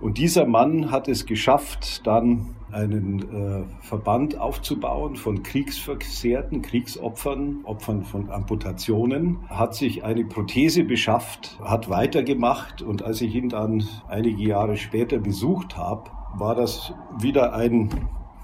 [0.00, 8.04] Und dieser Mann hat es geschafft, dann einen äh, Verband aufzubauen von Kriegsversehrten, Kriegsopfern, Opfern
[8.04, 14.42] von Amputationen, hat sich eine Prothese beschafft, hat weitergemacht und als ich ihn dann einige
[14.42, 17.90] Jahre später besucht habe, war das wieder ein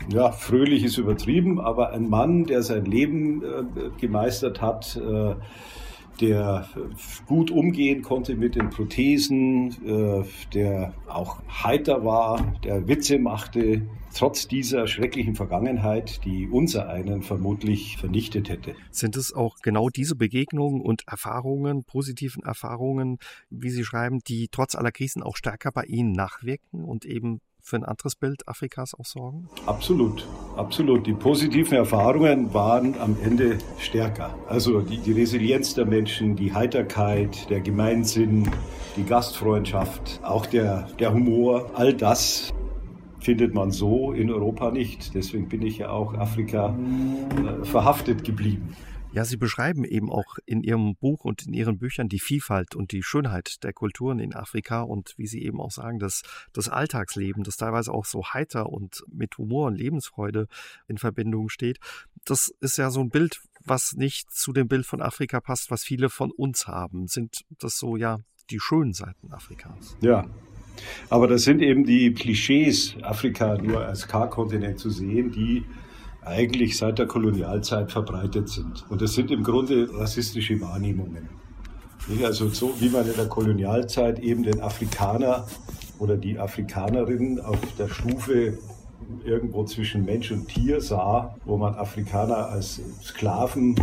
[0.08, 5.34] ja, fröhliches übertrieben, aber ein Mann, der sein Leben äh, gemeistert hat, äh,
[6.20, 6.66] der
[7.26, 13.82] gut umgehen konnte mit den Prothesen, äh, der auch heiter war, der Witze machte,
[14.16, 18.74] trotz dieser schrecklichen Vergangenheit, die unser einen vermutlich vernichtet hätte.
[18.90, 23.18] Sind es auch genau diese Begegnungen und Erfahrungen, positiven Erfahrungen,
[23.50, 27.76] wie Sie schreiben, die trotz aller Krisen auch stärker bei Ihnen nachwirken und eben für
[27.76, 29.48] ein anderes Bild Afrikas auch sorgen?
[29.66, 30.26] Absolut,
[30.56, 31.06] absolut.
[31.06, 34.38] Die positiven Erfahrungen waren am Ende stärker.
[34.48, 38.48] Also die, die Resilienz der Menschen, die Heiterkeit, der Gemeinsinn,
[38.96, 42.54] die Gastfreundschaft, auch der, der Humor, all das
[43.26, 45.12] findet man so in Europa nicht.
[45.14, 48.76] Deswegen bin ich ja auch Afrika äh, verhaftet geblieben.
[49.12, 52.92] Ja, Sie beschreiben eben auch in Ihrem Buch und in Ihren Büchern die Vielfalt und
[52.92, 57.42] die Schönheit der Kulturen in Afrika und wie Sie eben auch sagen, dass das Alltagsleben,
[57.42, 60.46] das teilweise auch so heiter und mit Humor und Lebensfreude
[60.86, 61.78] in Verbindung steht.
[62.26, 65.82] Das ist ja so ein Bild, was nicht zu dem Bild von Afrika passt, was
[65.82, 67.08] viele von uns haben.
[67.08, 69.96] Sind das so ja die schönen Seiten Afrikas?
[70.00, 70.26] Ja,
[71.10, 75.64] aber das sind eben die Klischees, Afrika nur als K-Kontinent zu sehen, die
[76.26, 78.84] eigentlich seit der Kolonialzeit verbreitet sind.
[78.90, 81.28] Und das sind im Grunde rassistische Wahrnehmungen.
[82.24, 85.46] Also so wie man in der Kolonialzeit eben den Afrikaner
[85.98, 88.58] oder die Afrikanerin auf der Stufe
[89.24, 93.76] irgendwo zwischen Mensch und Tier sah, wo man Afrikaner als Sklaven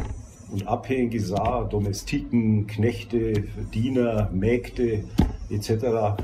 [0.51, 5.05] und Abhängige sah, Domestiken, Knechte, Diener, Mägde
[5.49, 6.15] etc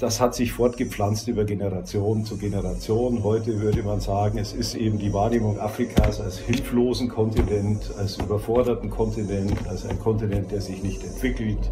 [0.00, 3.22] das hat sich fortgepflanzt über Generation zu Generation.
[3.22, 8.88] Heute würde man sagen, es ist eben die Wahrnehmung Afrikas als hilflosen Kontinent, als überforderten
[8.88, 11.70] Kontinent, als ein Kontinent, der sich nicht entwickelt,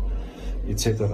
[0.68, 1.04] etc.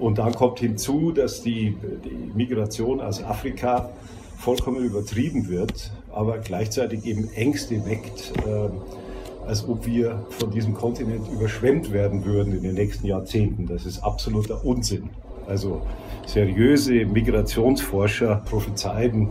[0.00, 3.90] Und dann kommt hinzu, dass die, die Migration aus Afrika
[4.36, 11.28] vollkommen übertrieben wird, aber gleichzeitig eben Ängste weckt, äh, als ob wir von diesem Kontinent
[11.32, 13.68] überschwemmt werden würden in den nächsten Jahrzehnten.
[13.68, 15.10] Das ist absoluter Unsinn.
[15.50, 15.82] Also
[16.26, 19.28] seriöse Migrationsforscher prophezeien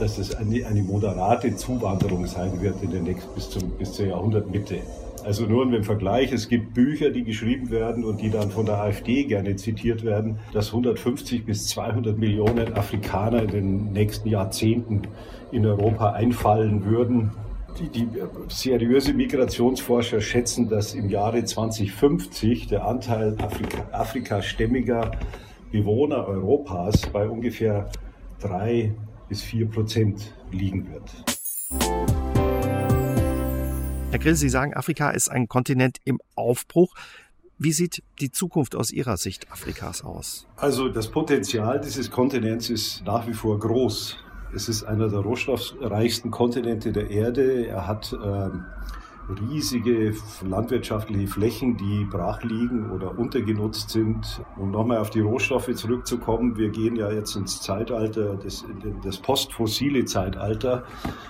[0.00, 4.06] dass es eine, eine moderate Zuwanderung sein wird in den nächsten, bis, zum, bis zur
[4.06, 4.78] Jahrhundertmitte.
[5.24, 8.80] Also nur im Vergleich, es gibt Bücher, die geschrieben werden und die dann von der
[8.80, 15.02] AfD gerne zitiert werden, dass 150 bis 200 Millionen Afrikaner in den nächsten Jahrzehnten
[15.52, 17.32] in Europa einfallen würden.
[17.78, 18.08] Die, die
[18.48, 25.12] seriöse Migrationsforscher schätzen, dass im Jahre 2050 der Anteil Afrika, afrikastämmiger
[25.72, 27.90] Bewohner Europas bei ungefähr
[28.40, 28.94] drei
[29.28, 31.10] bis vier Prozent liegen wird.
[34.10, 36.94] Herr Grill, Sie sagen, Afrika ist ein Kontinent im Aufbruch.
[37.58, 40.48] Wie sieht die Zukunft aus Ihrer Sicht Afrikas aus?
[40.56, 44.16] Also das Potenzial dieses Kontinents ist nach wie vor groß.
[44.54, 47.66] Es ist einer der rohstoffreichsten Kontinente der Erde.
[47.66, 48.64] Er hat ähm,
[49.48, 54.42] riesige landwirtschaftliche Flächen, die brach liegen oder untergenutzt sind.
[54.56, 58.64] Um nochmal auf die Rohstoffe zurückzukommen, wir gehen ja jetzt ins Zeitalter, das,
[59.04, 60.84] das postfossile Zeitalter.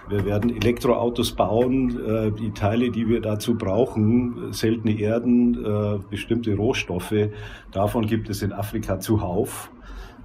[0.08, 6.54] Wir werden Elektroautos bauen, äh, die Teile, die wir dazu brauchen, seltene Erden, äh, bestimmte
[6.54, 7.28] Rohstoffe,
[7.72, 9.70] davon gibt es in Afrika zuhauf.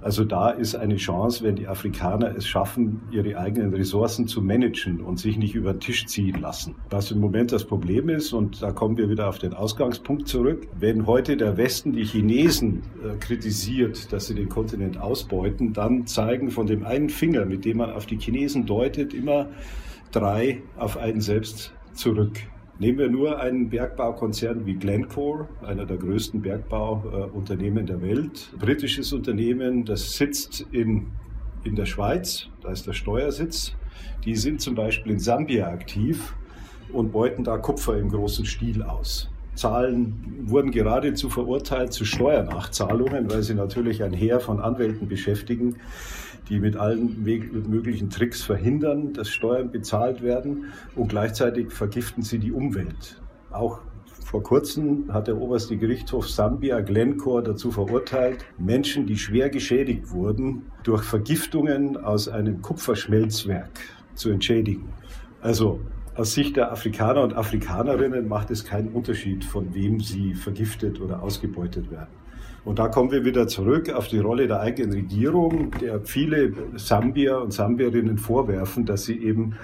[0.06, 5.00] Also da ist eine Chance, wenn die Afrikaner es schaffen, ihre eigenen Ressourcen zu managen
[5.00, 6.76] und sich nicht über den Tisch ziehen lassen.
[6.90, 10.68] Was im Moment das Problem ist, und da kommen wir wieder auf den Ausgangspunkt zurück,
[10.78, 16.52] wenn heute der Westen die Chinesen äh, kritisiert, dass sie den Kontinent ausbeuten, dann zeigen
[16.52, 19.48] von dem einen Finger, mit dem man auf die Chinesen deutet, immer
[20.12, 22.38] drei auf einen selbst zurück.
[22.78, 28.50] Nehmen wir nur einen Bergbaukonzern wie Glencore, einer der größten Bergbauunternehmen der Welt.
[28.58, 31.06] Britisches Unternehmen, das sitzt in,
[31.64, 33.74] in der Schweiz, da ist der Steuersitz.
[34.26, 36.34] Die sind zum Beispiel in Sambia aktiv
[36.92, 39.30] und beuten da Kupfer im großen Stil aus.
[39.54, 45.76] Zahlen wurden geradezu verurteilt zu Steuernachzahlungen, weil sie natürlich ein Heer von Anwälten beschäftigen,
[46.48, 52.52] die mit allen möglichen Tricks verhindern, dass Steuern bezahlt werden und gleichzeitig vergiften sie die
[52.52, 53.20] Umwelt.
[53.50, 53.80] Auch
[54.24, 60.62] vor kurzem hat der oberste Gerichtshof Sambia Glencore dazu verurteilt, Menschen, die schwer geschädigt wurden,
[60.82, 63.78] durch Vergiftungen aus einem Kupferschmelzwerk
[64.14, 64.88] zu entschädigen.
[65.40, 65.80] Also
[66.16, 71.22] aus Sicht der Afrikaner und Afrikanerinnen macht es keinen Unterschied, von wem sie vergiftet oder
[71.22, 72.10] ausgebeutet werden.
[72.66, 77.40] Und da kommen wir wieder zurück auf die Rolle der eigenen Regierung, der viele Sambier
[77.40, 79.54] und Sambierinnen vorwerfen, dass sie eben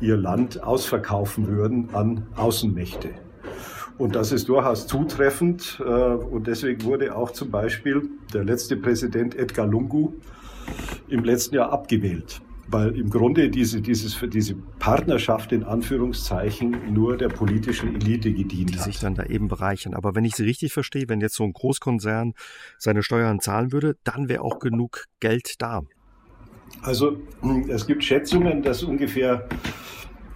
[0.00, 3.10] ihr Land ausverkaufen würden an Außenmächte.
[3.98, 5.82] Und das ist durchaus zutreffend.
[5.84, 10.14] Äh, und deswegen wurde auch zum Beispiel der letzte Präsident Edgar Lungu
[11.08, 17.28] im letzten Jahr abgewählt weil im Grunde diese, dieses, diese Partnerschaft in Anführungszeichen nur der
[17.28, 18.86] politischen Elite gedient die hat.
[18.86, 19.94] Die sich dann da eben bereichern.
[19.94, 22.34] Aber wenn ich Sie richtig verstehe, wenn jetzt so ein Großkonzern
[22.78, 25.82] seine Steuern zahlen würde, dann wäre auch genug Geld da.
[26.82, 27.16] Also
[27.68, 29.48] es gibt Schätzungen, dass ungefähr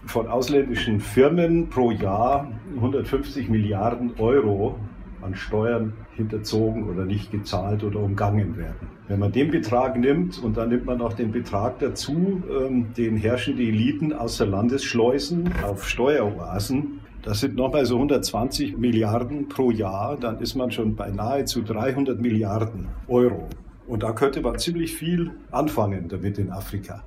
[0.07, 4.79] von ausländischen Firmen pro Jahr 150 Milliarden Euro
[5.23, 8.89] an Steuern hinterzogen oder nicht gezahlt oder umgangen werden.
[9.09, 13.17] Wenn man den Betrag nimmt und dann nimmt man noch den Betrag dazu, ähm, den
[13.17, 20.17] herrschende Eliten außer Landes schleusen auf Steueroasen, das sind nochmal so 120 Milliarden pro Jahr,
[20.17, 23.49] dann ist man schon bei nahezu 300 Milliarden Euro.
[23.87, 27.03] Und da könnte man ziemlich viel anfangen damit in Afrika.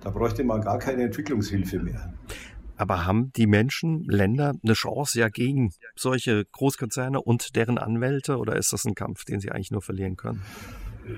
[0.00, 2.12] Da bräuchte man gar keine Entwicklungshilfe mehr.
[2.76, 8.56] Aber haben die Menschen, Länder eine Chance ja gegen solche Großkonzerne und deren Anwälte oder
[8.56, 10.42] ist das ein Kampf, den sie eigentlich nur verlieren können?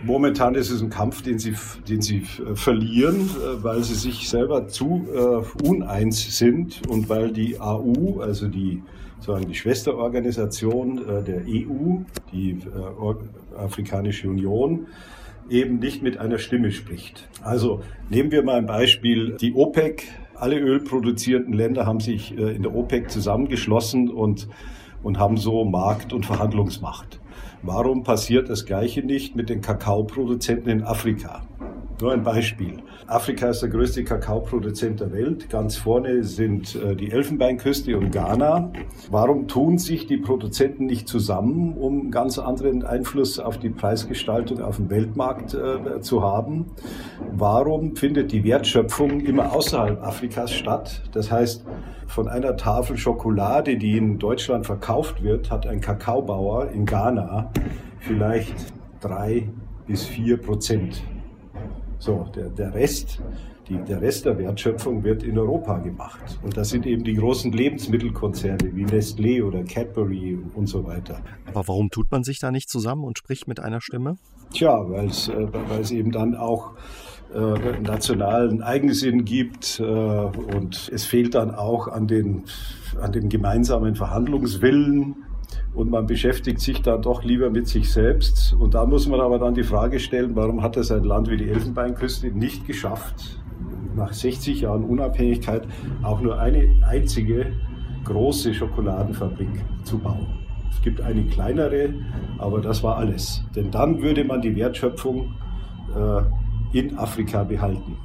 [0.04, 1.54] Momentan ist es ein Kampf, den sie,
[1.88, 7.32] den sie äh, verlieren, äh, weil sie sich selber zu äh, uneins sind und weil
[7.32, 8.82] die AU, also die,
[9.20, 12.00] sagen die Schwesterorganisation äh, der EU,
[12.32, 14.88] die äh, Afrikanische Union,
[15.48, 17.26] eben nicht mit einer Stimme spricht.
[17.42, 19.36] Also nehmen wir mal ein Beispiel.
[19.40, 20.06] Die OPEC
[20.40, 24.48] alle ölproduzierenden Länder haben sich äh, in der OPEC zusammengeschlossen und,
[25.02, 27.20] und haben so Markt- und Verhandlungsmacht.
[27.62, 31.42] Warum passiert das Gleiche nicht mit den Kakaoproduzenten in Afrika?
[32.00, 32.78] Nur ein Beispiel.
[33.08, 35.50] Afrika ist der größte Kakaoproduzent der Welt.
[35.50, 38.70] Ganz vorne sind äh, die Elfenbeinküste und Ghana.
[39.10, 44.76] Warum tun sich die Produzenten nicht zusammen, um ganz anderen Einfluss auf die Preisgestaltung auf
[44.76, 46.66] dem Weltmarkt äh, zu haben?
[47.32, 51.02] Warum findet die Wertschöpfung immer außerhalb Afrikas statt?
[51.12, 51.64] Das heißt,
[52.06, 57.50] von einer Tafel Schokolade, die in Deutschland verkauft wird, hat ein Kakaobauer in Ghana
[57.98, 58.54] vielleicht
[59.00, 59.48] drei
[59.86, 61.02] bis vier Prozent
[61.98, 63.20] so, der, der Rest,
[63.68, 66.38] die, der Rest der Wertschöpfung wird in Europa gemacht.
[66.42, 71.20] Und das sind eben die großen Lebensmittelkonzerne wie Nestlé oder Cadbury und so weiter.
[71.46, 74.16] Aber warum tut man sich da nicht zusammen und spricht mit einer Stimme?
[74.54, 76.72] Tja, weil es äh, eben dann auch
[77.34, 82.44] äh, nationalen Eigensinn gibt äh, und es fehlt dann auch an, den,
[83.00, 85.16] an dem gemeinsamen Verhandlungswillen
[85.74, 88.54] und man beschäftigt sich dann doch lieber mit sich selbst.
[88.54, 91.36] Und da muss man aber dann die Frage stellen, warum hat es ein Land wie
[91.36, 93.40] die Elfenbeinküste nicht geschafft,
[93.94, 95.66] nach 60 Jahren Unabhängigkeit
[96.02, 97.52] auch nur eine einzige
[98.04, 100.26] große Schokoladenfabrik zu bauen.
[100.70, 101.94] Es gibt eine kleinere,
[102.38, 103.42] aber das war alles.
[103.54, 105.34] Denn dann würde man die Wertschöpfung
[105.94, 107.96] äh, in Afrika behalten.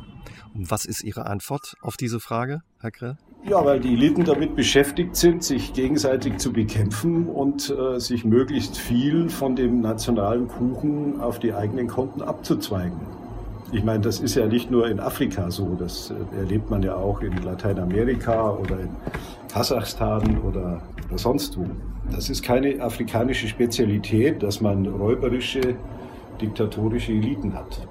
[0.53, 3.17] Und was ist Ihre Antwort auf diese Frage, Herr Grell?
[3.45, 8.77] Ja, weil die Eliten damit beschäftigt sind, sich gegenseitig zu bekämpfen und äh, sich möglichst
[8.77, 12.97] viel von dem nationalen Kuchen auf die eigenen Konten abzuzweigen.
[13.73, 16.95] Ich meine, das ist ja nicht nur in Afrika so, das äh, erlebt man ja
[16.95, 18.89] auch in Lateinamerika oder in
[19.51, 21.65] Kasachstan oder, oder sonst wo.
[22.11, 25.75] Das ist keine afrikanische Spezialität, dass man räuberische,
[26.39, 27.87] diktatorische Eliten hat.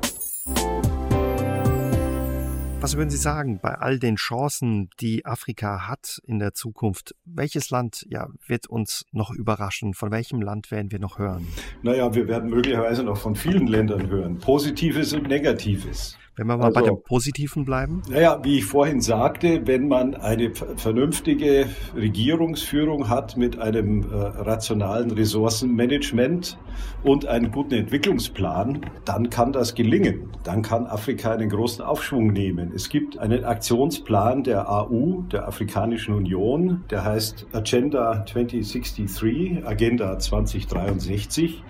[2.83, 7.15] Was würden Sie sagen bei all den Chancen, die Afrika hat in der Zukunft?
[7.25, 9.95] Welches Land ja, wird uns noch überraschen?
[9.95, 11.47] Von welchem Land werden wir noch hören?
[11.83, 14.39] Naja, wir werden möglicherweise noch von vielen Ländern hören.
[14.39, 16.19] Positives und Negatives.
[16.35, 18.01] Wenn wir mal also, bei dem Positiven bleiben?
[18.09, 25.11] Naja, wie ich vorhin sagte, wenn man eine vernünftige Regierungsführung hat mit einem äh, rationalen
[25.11, 26.59] Ressourcenmanagement
[27.05, 30.31] und einem guten Entwicklungsplan, dann kann das gelingen.
[30.43, 32.73] Dann kann Afrika einen großen Aufschwung nehmen.
[32.75, 41.63] Es gibt einen Aktionsplan der AU, der Afrikanischen Union, der heißt Agenda 2063, Agenda 2063.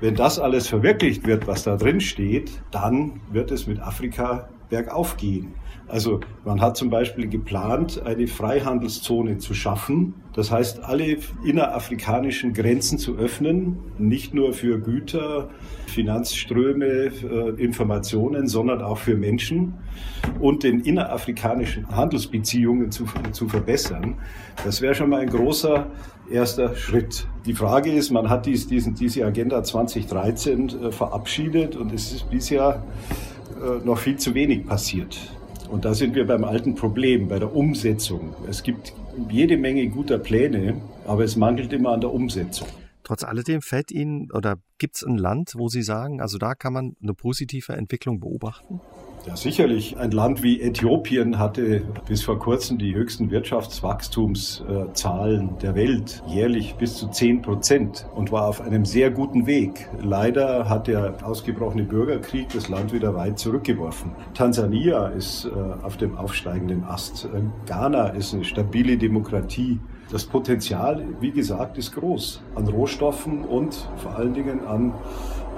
[0.00, 5.16] Wenn das alles verwirklicht wird, was da drin steht, dann wird es mit Afrika bergauf
[5.16, 5.54] gehen.
[5.88, 10.14] Also man hat zum Beispiel geplant, eine Freihandelszone zu schaffen.
[10.34, 15.48] Das heißt, alle innerafrikanischen Grenzen zu öffnen, nicht nur für Güter,
[15.86, 19.74] Finanzströme, äh, Informationen, sondern auch für Menschen
[20.38, 24.16] und den innerafrikanischen Handelsbeziehungen zu, zu verbessern.
[24.64, 25.86] Das wäre schon mal ein großer
[26.30, 27.26] erster Schritt.
[27.46, 32.30] Die Frage ist, man hat dies, diesen, diese Agenda 2013 äh, verabschiedet und es ist
[32.30, 32.82] bisher
[33.60, 35.18] äh, noch viel zu wenig passiert.
[35.70, 38.34] Und da sind wir beim alten Problem, bei der Umsetzung.
[38.48, 38.94] Es gibt
[39.28, 42.68] jede Menge guter Pläne, aber es mangelt immer an der Umsetzung.
[43.04, 46.72] Trotz alledem fällt Ihnen oder gibt es ein Land, wo Sie sagen, also da kann
[46.72, 48.80] man eine positive Entwicklung beobachten?
[49.26, 49.98] Ja, sicherlich.
[49.98, 56.96] Ein Land wie Äthiopien hatte bis vor kurzem die höchsten Wirtschaftswachstumszahlen der Welt, jährlich bis
[56.96, 59.88] zu 10 Prozent und war auf einem sehr guten Weg.
[60.00, 64.12] Leider hat der ausgebrochene Bürgerkrieg das Land wieder weit zurückgeworfen.
[64.34, 65.50] Tansania ist äh,
[65.82, 67.24] auf dem aufsteigenden Ast.
[67.26, 69.80] Äh, Ghana ist eine stabile Demokratie.
[70.10, 74.94] Das Potenzial, wie gesagt, ist groß an Rohstoffen und vor allen Dingen an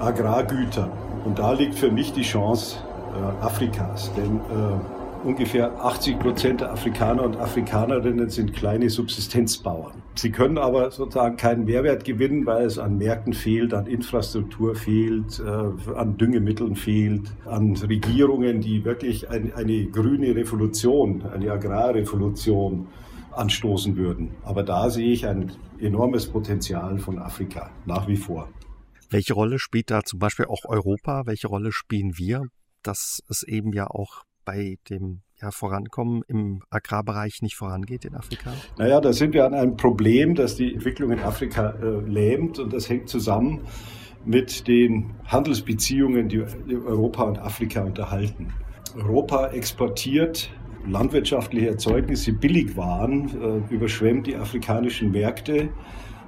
[0.00, 0.90] Agrargütern.
[1.24, 2.78] Und da liegt für mich die Chance,
[3.14, 4.10] äh, Afrikas.
[4.16, 10.02] Denn äh, ungefähr 80 Prozent der Afrikaner und Afrikanerinnen sind kleine Subsistenzbauern.
[10.14, 15.40] Sie können aber sozusagen keinen Mehrwert gewinnen, weil es an Märkten fehlt, an Infrastruktur fehlt,
[15.40, 22.86] äh, an Düngemitteln fehlt, an Regierungen, die wirklich ein, eine grüne Revolution, eine Agrarrevolution
[23.32, 24.30] anstoßen würden.
[24.42, 28.48] Aber da sehe ich ein enormes Potenzial von Afrika nach wie vor.
[29.08, 31.22] Welche Rolle spielt da zum Beispiel auch Europa?
[31.26, 32.42] Welche Rolle spielen wir
[32.82, 38.52] dass es eben ja auch bei dem ja, Vorankommen im Agrarbereich nicht vorangeht in Afrika?
[38.78, 42.72] Naja, da sind wir an einem Problem, das die Entwicklung in Afrika äh, lähmt und
[42.72, 43.62] das hängt zusammen
[44.24, 48.52] mit den Handelsbeziehungen, die Europa und Afrika unterhalten.
[48.94, 50.50] Europa exportiert
[50.86, 55.70] landwirtschaftliche Erzeugnisse, Billigwaren, äh, überschwemmt die afrikanischen Märkte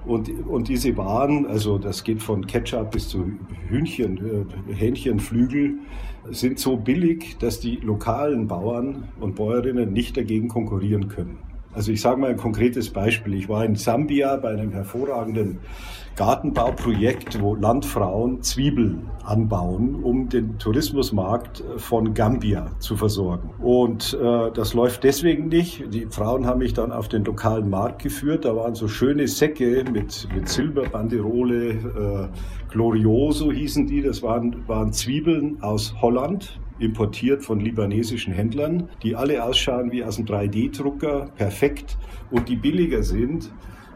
[0.05, 3.33] und, und diese Waren, also das geht von Ketchup bis zu
[3.69, 5.75] Hühnchen, äh, Hähnchenflügel,
[6.31, 11.39] sind so billig, dass die lokalen Bauern und Bäuerinnen nicht dagegen konkurrieren können.
[11.75, 13.35] Also ich sage mal ein konkretes Beispiel.
[13.35, 15.61] Ich war in Sambia bei einem hervorragenden
[16.17, 23.51] Gartenbauprojekt, wo Landfrauen Zwiebeln anbauen, um den Tourismusmarkt von Gambia zu versorgen.
[23.59, 25.85] Und äh, das läuft deswegen nicht.
[25.95, 28.45] Die Frauen haben mich dann auf den lokalen Markt geführt.
[28.45, 32.29] Da waren so schöne Säcke mit, mit Silberbanderole, äh,
[32.71, 34.03] Glorioso hießen die.
[34.03, 40.19] Das waren, waren Zwiebeln aus Holland, importiert von libanesischen Händlern, die alle ausschauen wie aus
[40.19, 41.97] einem 3D-Drucker, perfekt
[42.31, 43.51] und die billiger sind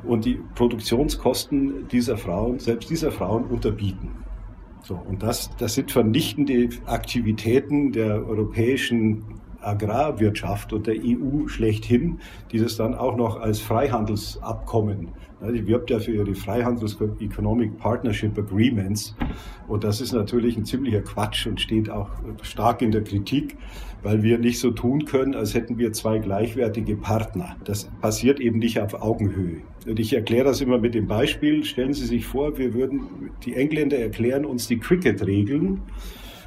[0.05, 4.11] und die Produktionskosten dieser Frauen, selbst dieser Frauen unterbieten.
[4.83, 9.25] So, und das, das sind vernichtende Aktivitäten der europäischen
[9.61, 12.21] Agrarwirtschaft und der EU schlechthin,
[12.53, 15.09] die das dann auch noch als Freihandelsabkommen,
[15.43, 19.15] die wirbt ja für ihre Freihandels Economic Partnership Agreements
[19.69, 22.11] und das ist natürlich ein ziemlicher Quatsch und steht auch
[22.43, 23.57] stark in der Kritik,
[24.03, 27.57] weil wir nicht so tun können, als hätten wir zwei gleichwertige Partner.
[27.65, 29.63] Das passiert eben nicht auf Augenhöhe.
[29.87, 31.65] Und ich erkläre das immer mit dem Beispiel.
[31.65, 35.83] Stellen Sie sich vor, wir würden, die Engländer erklären uns die Cricket-Regeln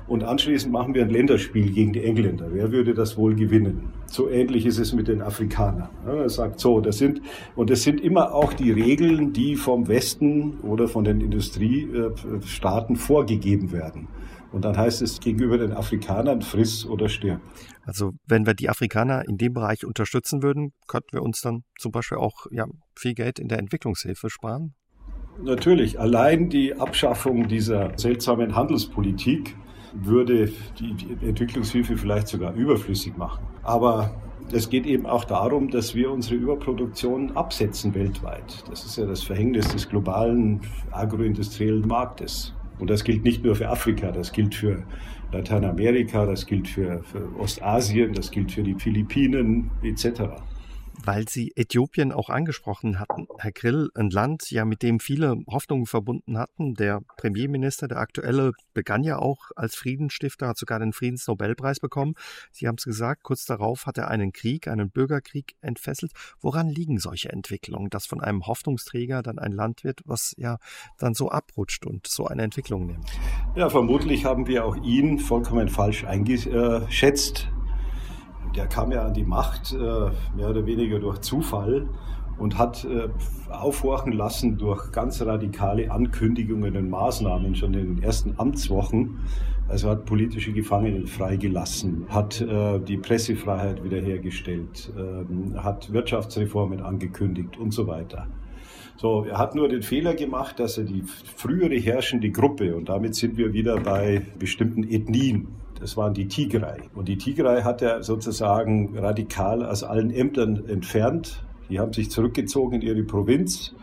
[0.09, 2.47] und anschließend machen wir ein Länderspiel gegen die Engländer.
[2.51, 3.93] Wer würde das wohl gewinnen?
[4.07, 5.89] So ähnlich ist es mit den Afrikanern.
[6.05, 7.21] er sagt so, das sind,
[7.55, 13.71] und es sind immer auch die Regeln, die vom Westen oder von den Industriestaaten vorgegeben
[13.71, 14.07] werden.
[14.51, 17.39] Und dann heißt es gegenüber den Afrikanern, friss oder stirb.
[17.83, 21.91] Also wenn wir die Afrikaner in dem Bereich unterstützen würden, könnten wir uns dann zum
[21.91, 22.65] Beispiel auch ja,
[22.97, 24.73] viel Geld in der Entwicklungshilfe sparen?
[25.43, 29.55] Natürlich, allein die Abschaffung dieser seltsamen Handelspolitik
[29.93, 33.43] würde die Entwicklungshilfe vielleicht sogar überflüssig machen.
[33.63, 34.11] Aber
[34.51, 38.63] es geht eben auch darum, dass wir unsere Überproduktion absetzen weltweit.
[38.69, 40.61] Das ist ja das Verhängnis des globalen
[40.91, 42.53] agroindustriellen Marktes.
[42.79, 44.83] Und das gilt nicht nur für Afrika, das gilt für
[45.31, 50.41] Lateinamerika, das gilt für, für Ostasien, das gilt für die Philippinen etc
[51.05, 55.85] weil Sie Äthiopien auch angesprochen hatten, Herr Grill, ein Land, ja, mit dem viele Hoffnungen
[55.85, 56.75] verbunden hatten.
[56.75, 62.15] Der Premierminister, der aktuelle, begann ja auch als Friedensstifter, hat sogar den Friedensnobelpreis bekommen.
[62.51, 66.11] Sie haben es gesagt, kurz darauf hat er einen Krieg, einen Bürgerkrieg entfesselt.
[66.41, 70.57] Woran liegen solche Entwicklungen, dass von einem Hoffnungsträger dann ein Land wird, was ja
[70.97, 73.09] dann so abrutscht und so eine Entwicklung nimmt?
[73.55, 77.49] Ja, vermutlich haben wir auch ihn vollkommen falsch eingeschätzt
[78.55, 79.77] der kam ja an die Macht äh,
[80.35, 81.87] mehr oder weniger durch Zufall
[82.37, 83.09] und hat äh,
[83.51, 89.19] aufhorchen lassen durch ganz radikale Ankündigungen und Maßnahmen schon in den ersten Amtswochen.
[89.67, 97.71] Also hat politische Gefangene freigelassen, hat äh, die Pressefreiheit wiederhergestellt, äh, hat Wirtschaftsreformen angekündigt und
[97.71, 98.27] so weiter.
[98.97, 103.13] So, er hat nur den Fehler gemacht, dass er die frühere herrschende Gruppe, und damit
[103.13, 106.81] sind wir wieder bei bestimmten Ethnien, das waren die Tigray.
[106.95, 111.43] Und die Tigray hat er sozusagen radikal aus allen Ämtern entfernt.
[111.69, 113.75] Die haben sich zurückgezogen in ihre Provinz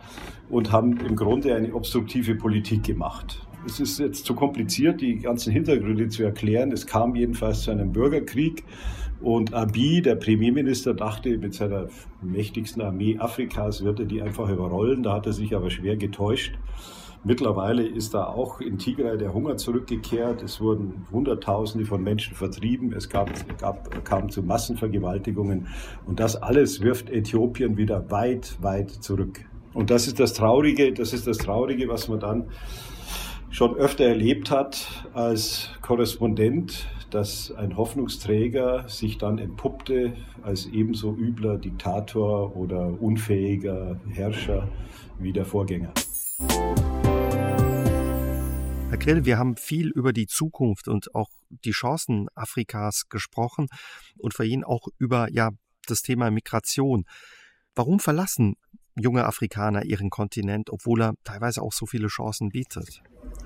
[0.49, 3.47] und haben im Grunde eine obstruktive Politik gemacht.
[3.67, 6.71] Es ist jetzt zu kompliziert, die ganzen Hintergründe zu erklären.
[6.71, 8.65] Es kam jedenfalls zu einem Bürgerkrieg
[9.21, 11.89] und Abiy, der Premierminister, dachte, mit seiner
[12.23, 15.03] mächtigsten Armee Afrikas würde er die einfach überrollen.
[15.03, 16.59] Da hat er sich aber schwer getäuscht.
[17.25, 20.43] Mittlerweile ist da auch in Tigray der Hunger zurückgekehrt.
[20.43, 22.93] Es wurden Hunderttausende von Menschen vertrieben.
[22.93, 25.69] Es gab, gab, kam zu Massenvergewaltigungen.
[26.07, 29.45] Und das alles wirft Äthiopien wieder weit, weit zurück.
[29.75, 32.47] Und das ist das Traurige, das ist das Traurige, was man dann
[33.51, 41.59] schon öfter erlebt hat als Korrespondent, dass ein Hoffnungsträger sich dann entpuppte als ebenso übler
[41.59, 44.69] Diktator oder unfähiger Herrscher
[45.19, 45.93] wie der Vorgänger.
[46.39, 46.79] Herr
[48.99, 53.67] Grill, wir haben viel über die Zukunft und auch die Chancen Afrikas gesprochen
[54.19, 55.51] und für ihn auch über ja
[55.87, 57.05] das Thema Migration.
[57.75, 58.57] Warum verlassen
[58.99, 63.03] junge Afrikaner ihren Kontinent, obwohl er teilweise auch so viele Chancen bietet?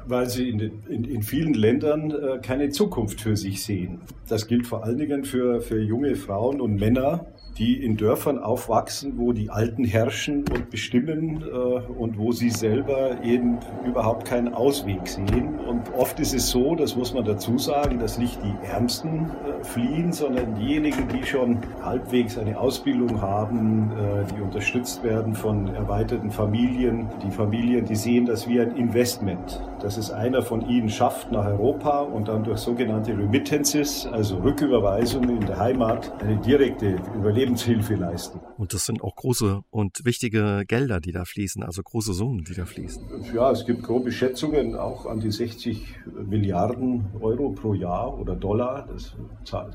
[0.07, 4.01] Weil sie in, in, in vielen Ländern äh, keine Zukunft für sich sehen.
[4.29, 7.27] Das gilt vor allen Dingen für, für junge Frauen und Männer,
[7.59, 11.55] die in Dörfern aufwachsen, wo die Alten herrschen und bestimmen äh,
[11.99, 15.59] und wo sie selber eben überhaupt keinen Ausweg sehen.
[15.67, 19.65] Und oft ist es so, das muss man dazu sagen, dass nicht die Ärmsten äh,
[19.65, 26.31] fliehen, sondern diejenigen, die schon halbwegs eine Ausbildung haben, äh, die unterstützt werden von erweiterten
[26.31, 27.09] Familien.
[27.23, 31.47] Die Familien, die sehen das wie ein Investment, dass es einer von ihnen schafft nach
[31.47, 37.95] Europa und dann durch sogenannte Remittances, also Rücküberweisungen in der Heimat, eine direkte Überlebensmöglichkeit Lebenshilfe
[37.95, 38.41] leisten.
[38.59, 42.55] Und das sind auch große und wichtige Gelder, die da fließen, also große Summen, die
[42.55, 43.03] da fließen.
[43.35, 45.95] Ja, es gibt grobe Schätzungen auch an die 60
[46.29, 48.87] Milliarden Euro pro Jahr oder Dollar.
[48.89, 49.17] Das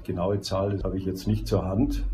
[0.04, 2.06] genaue Zahl habe ich jetzt nicht zur Hand,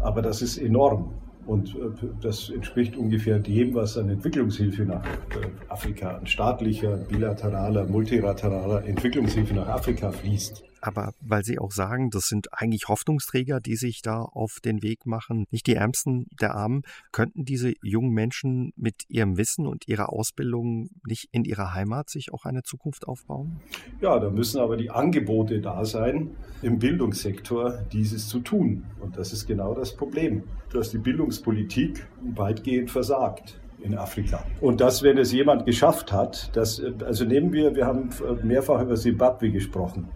[0.00, 1.12] aber das ist enorm.
[1.46, 7.86] Und äh, das entspricht ungefähr dem, was an Entwicklungshilfe nach äh, Afrika, an staatlicher, bilateraler,
[7.86, 13.76] multilateraler Entwicklungshilfe nach Afrika fließt aber weil Sie auch sagen, das sind eigentlich Hoffnungsträger, die
[13.76, 18.72] sich da auf den Weg machen, nicht die Ärmsten der Armen, könnten diese jungen Menschen
[18.76, 23.60] mit ihrem Wissen und ihrer Ausbildung nicht in ihrer Heimat sich auch eine Zukunft aufbauen?
[24.00, 26.30] Ja, da müssen aber die Angebote da sein,
[26.62, 28.84] im Bildungssektor dieses zu tun.
[29.00, 34.44] Und das ist genau das Problem, dass die Bildungspolitik weitgehend versagt in Afrika.
[34.60, 38.10] Und das, wenn es jemand geschafft hat, das, also nehmen wir, wir haben
[38.42, 40.08] mehrfach über Simbabwe gesprochen.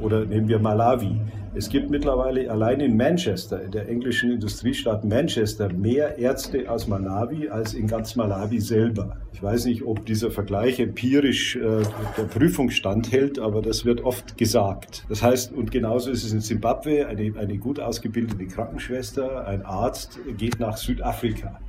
[0.00, 1.20] Oder nehmen wir Malawi.
[1.56, 7.48] Es gibt mittlerweile allein in Manchester, in der englischen Industriestadt Manchester, mehr Ärzte aus Malawi
[7.48, 9.18] als in ganz Malawi selber.
[9.32, 11.82] Ich weiß nicht, ob dieser Vergleich empirisch äh,
[12.18, 15.04] der Prüfung standhält, aber das wird oft gesagt.
[15.08, 20.18] Das heißt, und genauso ist es in Simbabwe, eine, eine gut ausgebildete Krankenschwester, ein Arzt
[20.36, 21.60] geht nach Südafrika.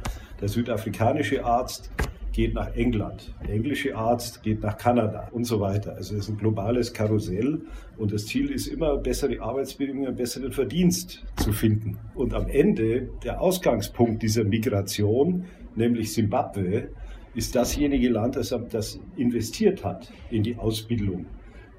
[0.41, 1.91] Der südafrikanische Arzt
[2.36, 5.96] geht nach England, der englische Arzt geht nach Kanada und so weiter.
[5.96, 7.62] Also es ist ein globales Karussell
[7.98, 11.98] und das Ziel ist immer, bessere Arbeitsbedingungen, besseren Verdienst zu finden.
[12.14, 16.90] Und am Ende, der Ausgangspunkt dieser Migration, nämlich Simbabwe,
[17.36, 21.28] ist dasjenige Land, das, das investiert hat in die Ausbildung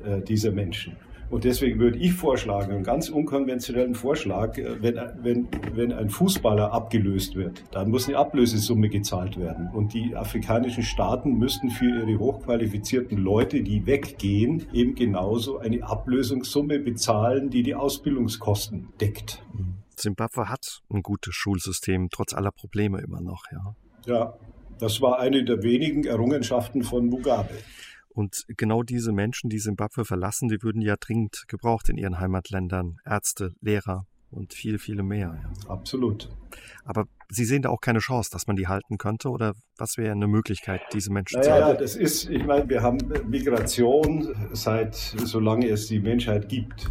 [0.04, 0.96] äh, dieser Menschen.
[1.28, 6.72] Und deswegen würde ich vorschlagen, einen ganz unkonventionellen Vorschlag, äh, wenn, wenn, wenn ein Fußballer
[6.72, 9.68] abgelöst wird, dann muss eine Ablösesumme gezahlt werden.
[9.72, 16.78] Und die afrikanischen Staaten müssten für ihre hochqualifizierten Leute, die weggehen, eben genauso eine Ablösungssumme
[16.78, 19.42] bezahlen, die die Ausbildungskosten deckt.
[19.96, 23.74] Zimbabwe hat ein gutes Schulsystem, trotz aller Probleme immer noch, ja.
[24.06, 24.34] Ja,
[24.78, 27.54] das war eine der wenigen Errungenschaften von Mugabe.
[28.16, 32.96] Und genau diese Menschen, die Simbabwe verlassen, die würden ja dringend gebraucht in ihren Heimatländern.
[33.04, 35.38] Ärzte, Lehrer und viele, viele mehr.
[35.42, 35.70] Ja.
[35.70, 36.30] Absolut.
[36.84, 39.28] Aber Sie sehen da auch keine Chance, dass man die halten könnte?
[39.28, 41.74] Oder was wäre eine Möglichkeit, diese Menschen naja, zu halten?
[41.74, 42.98] Ja, das ist, ich meine, wir haben
[43.28, 46.90] Migration seit solange es die Menschheit gibt.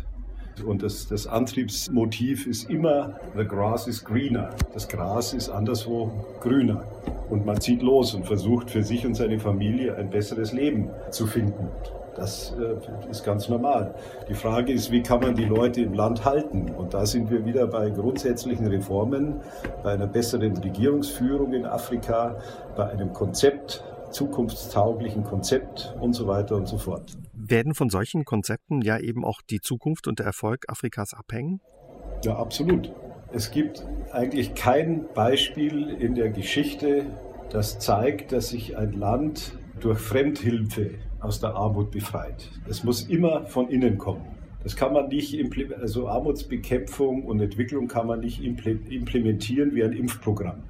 [0.63, 4.49] Und das, das Antriebsmotiv ist immer, the grass is greener.
[4.73, 6.85] Das Gras ist anderswo grüner.
[7.29, 11.27] Und man zieht los und versucht für sich und seine Familie ein besseres Leben zu
[11.27, 11.69] finden.
[12.15, 13.93] Das äh, ist ganz normal.
[14.29, 16.69] Die Frage ist, wie kann man die Leute im Land halten?
[16.69, 19.41] Und da sind wir wieder bei grundsätzlichen Reformen,
[19.83, 22.37] bei einer besseren Regierungsführung in Afrika,
[22.77, 27.17] bei einem Konzept, zukunftstauglichen Konzept und so weiter und so fort.
[27.37, 31.61] Werden von solchen Konzepten ja eben auch die Zukunft und der Erfolg Afrikas abhängen?
[32.23, 32.93] Ja, absolut.
[33.33, 37.05] Es gibt eigentlich kein Beispiel in der Geschichte,
[37.49, 42.49] das zeigt, dass sich ein Land durch Fremdhilfe aus der Armut befreit.
[42.69, 44.25] Es muss immer von innen kommen.
[44.63, 45.37] Das kann man nicht,
[45.79, 50.63] also Armutsbekämpfung und Entwicklung kann man nicht implementieren wie ein Impfprogramm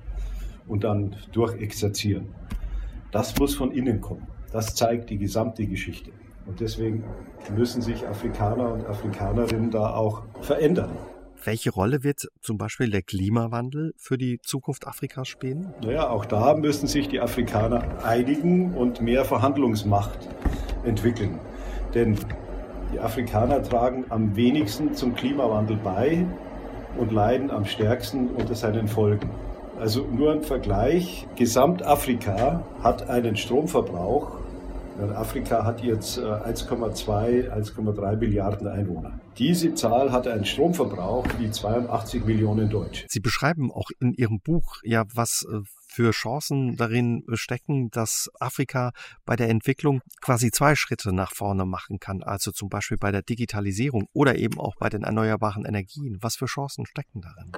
[0.68, 2.28] und dann durchexerzieren.
[3.12, 4.28] Das muss von innen kommen.
[4.52, 6.12] Das zeigt die gesamte Geschichte.
[6.46, 7.04] Und deswegen
[7.56, 10.92] müssen sich Afrikaner und Afrikanerinnen da auch verändern.
[11.44, 15.74] Welche Rolle wird zum Beispiel der Klimawandel für die Zukunft Afrikas spielen?
[15.82, 20.18] Naja, auch da müssen sich die Afrikaner einigen und mehr Verhandlungsmacht
[20.84, 21.40] entwickeln.
[21.94, 22.18] Denn
[22.94, 26.26] die Afrikaner tragen am wenigsten zum Klimawandel bei
[26.98, 29.30] und leiden am stärksten unter seinen Folgen.
[29.80, 31.28] Also nur ein Vergleich.
[31.36, 34.32] Gesamtafrika hat einen Stromverbrauch
[35.16, 39.20] Afrika hat jetzt 1,2, äh, 1,3 Milliarden Einwohner.
[39.38, 43.06] Diese Zahl hat einen Stromverbrauch wie 82 Millionen Deutsche.
[43.10, 48.92] Sie beschreiben auch in Ihrem Buch ja, was äh, für Chancen darin stecken, dass Afrika
[49.26, 53.22] bei der Entwicklung quasi zwei Schritte nach vorne machen kann, also zum Beispiel bei der
[53.22, 56.18] Digitalisierung oder eben auch bei den erneuerbaren Energien.
[56.22, 57.52] Was für Chancen stecken darin?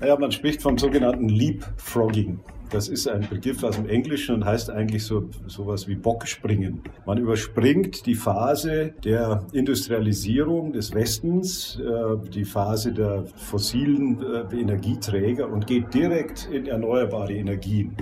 [0.00, 2.40] Naja, man spricht vom sogenannten Leapfrogging.
[2.74, 6.82] Das ist ein Begriff aus dem Englischen und heißt eigentlich so sowas wie Bockspringen.
[7.06, 15.48] Man überspringt die Phase der Industrialisierung des Westens, äh, die Phase der fossilen äh, Energieträger
[15.48, 17.96] und geht direkt in erneuerbare Energien.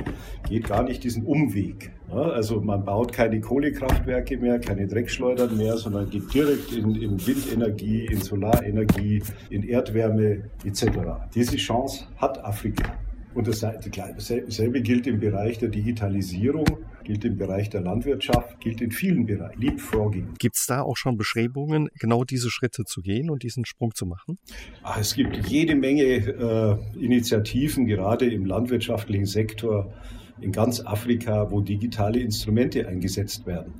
[0.48, 1.92] Geht gar nicht diesen Umweg.
[2.10, 8.06] Also man baut keine Kohlekraftwerke mehr, keine Dreckschleudern mehr, sondern geht direkt in, in Windenergie,
[8.06, 10.86] in Solarenergie, in Erdwärme etc.
[11.34, 12.90] Diese Chance hat Afrika.
[13.34, 16.66] Und dasselbe gilt im Bereich der Digitalisierung,
[17.04, 19.60] gilt im Bereich der Landwirtschaft, gilt in vielen Bereichen.
[19.60, 20.34] Leapfrogging.
[20.38, 24.04] Gibt es da auch schon Bestrebungen, genau diese Schritte zu gehen und diesen Sprung zu
[24.04, 24.38] machen?
[24.82, 29.92] Ach, es gibt jede Menge äh, Initiativen, gerade im landwirtschaftlichen Sektor
[30.40, 33.74] in ganz Afrika, wo digitale Instrumente eingesetzt werden.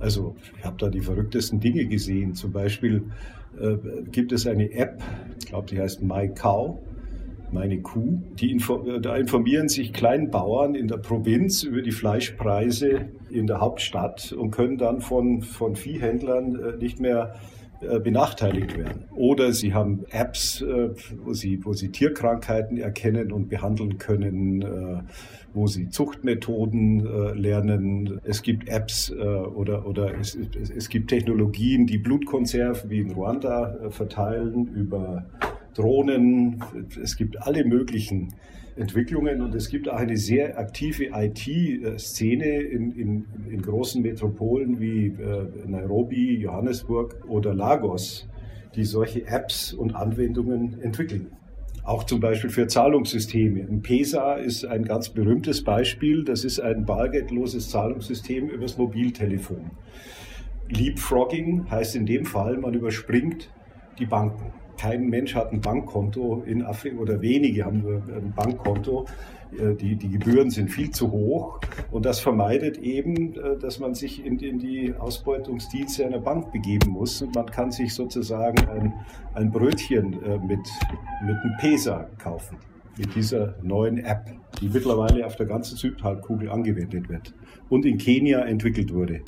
[0.00, 2.34] Also ich habe da die verrücktesten Dinge gesehen.
[2.34, 3.04] Zum Beispiel
[3.60, 3.76] äh,
[4.10, 5.00] gibt es eine App,
[5.38, 6.80] ich glaube, die heißt MyCow
[7.52, 8.20] meine Kuh.
[8.34, 14.32] Die info da informieren sich Kleinbauern in der Provinz über die Fleischpreise in der Hauptstadt
[14.32, 17.34] und können dann von, von Viehhändlern äh, nicht mehr
[17.80, 19.04] äh, benachteiligt werden.
[19.14, 20.90] Oder sie haben Apps, äh,
[21.24, 25.04] wo sie, wo sie Tierkrankheiten erkennen und behandeln können,
[25.54, 28.20] wo sie Zuchtmethoden lernen.
[28.24, 33.90] Es gibt Apps oder, oder es, es, es gibt Technologien, die Blutkonserven wie in Ruanda
[33.90, 35.26] verteilen über
[35.74, 36.62] Drohnen,
[37.02, 38.34] es gibt alle möglichen
[38.76, 45.08] Entwicklungen und es gibt auch eine sehr aktive IT-Szene in, in, in, großen Metropolen wie
[45.08, 48.28] äh, Nairobi, Johannesburg oder Lagos,
[48.74, 51.32] die solche Apps und Anwendungen entwickeln.
[51.84, 53.62] Auch zum Beispiel für Zahlungssysteme.
[53.68, 56.24] Ein PESA ist ein ganz berühmtes Beispiel.
[56.24, 59.72] Das ist ein bargeldloses Zahlungssystem übers Mobiltelefon.
[60.68, 63.50] Leapfrogging heißt in dem Fall, man überspringt
[63.98, 64.52] die Banken.
[64.78, 69.06] Kein Mensch hat ein Bankkonto in Afrika oder wenige haben nur ein Bankkonto.
[69.58, 71.60] Äh, die, die Gebühren sind viel zu hoch
[71.90, 76.90] und das vermeidet eben, äh, dass man sich in, in die Ausbeutungsdienste einer Bank begeben
[76.90, 78.94] muss und man kann sich sozusagen ein,
[79.34, 80.60] ein Brötchen äh, mit,
[81.24, 82.56] mit einem Pesa kaufen
[82.96, 87.34] mit dieser neuen App, die mittlerweile auf der ganzen Südhalbkugel angewendet wird
[87.68, 89.22] und in Kenia entwickelt wurde.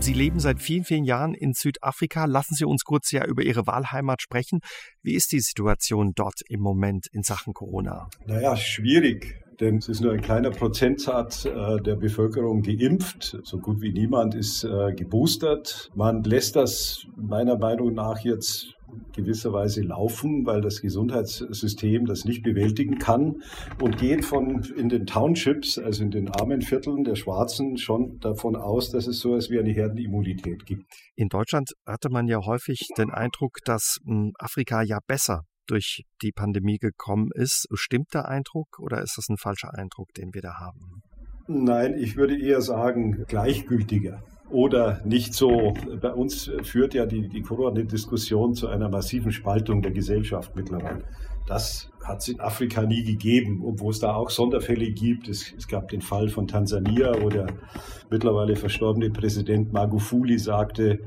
[0.00, 2.24] Sie leben seit vielen, vielen Jahren in Südafrika.
[2.24, 4.60] Lassen Sie uns kurz ja über Ihre Wahlheimat sprechen.
[5.02, 8.08] Wie ist die Situation dort im Moment in Sachen Corona?
[8.26, 13.38] Naja, schwierig denn es ist nur ein kleiner Prozentsatz äh, der Bevölkerung geimpft.
[13.42, 15.90] So gut wie niemand ist äh, geboostert.
[15.94, 18.74] Man lässt das meiner Meinung nach jetzt
[19.12, 23.42] gewisserweise laufen, weil das Gesundheitssystem das nicht bewältigen kann
[23.80, 28.56] und geht von in den Townships, also in den armen Vierteln der Schwarzen, schon davon
[28.56, 30.84] aus, dass es so etwas wie eine Herdenimmunität gibt.
[31.16, 36.32] In Deutschland hatte man ja häufig den Eindruck, dass hm, Afrika ja besser durch die
[36.32, 37.66] Pandemie gekommen ist.
[37.74, 41.02] Stimmt der Eindruck oder ist das ein falscher Eindruck, den wir da haben?
[41.46, 45.74] Nein, ich würde eher sagen, gleichgültiger oder nicht so.
[46.00, 51.04] Bei uns führt ja die, die Corona-Diskussion zu einer massiven Spaltung der Gesellschaft mittlerweile.
[51.46, 55.28] Das hat es in Afrika nie gegeben, obwohl es da auch Sonderfälle gibt.
[55.28, 57.46] Es, es, gab den Fall von Tansania, wo der
[58.10, 61.00] mittlerweile verstorbene Präsident Magufuli sagte,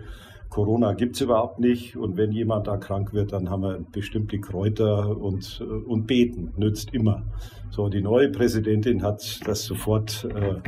[0.49, 4.39] Corona gibt es überhaupt nicht und wenn jemand da krank wird, dann haben wir bestimmte
[4.39, 7.23] Kräuter und, und beten, nützt immer.
[7.71, 10.61] So, die neue Präsidentin hat das sofort äh,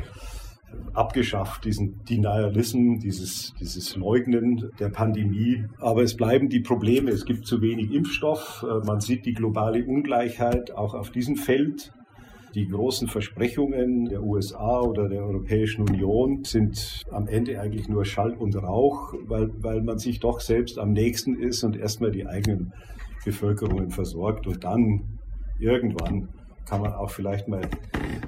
[0.93, 5.65] abgeschafft, diesen Denialism, dieses, dieses Leugnen der Pandemie.
[5.79, 7.11] Aber es bleiben die Probleme.
[7.11, 8.65] Es gibt zu wenig Impfstoff.
[8.67, 11.91] Äh, man sieht die globale Ungleichheit auch auf diesem Feld.
[12.55, 18.33] Die großen Versprechungen der USA oder der Europäischen Union sind am Ende eigentlich nur Schall
[18.33, 22.71] und Rauch, weil, weil man sich doch selbst am nächsten ist und erstmal die eigenen
[23.25, 25.19] Bevölkerungen versorgt und dann
[25.59, 26.29] irgendwann
[26.65, 27.61] kann man auch vielleicht mal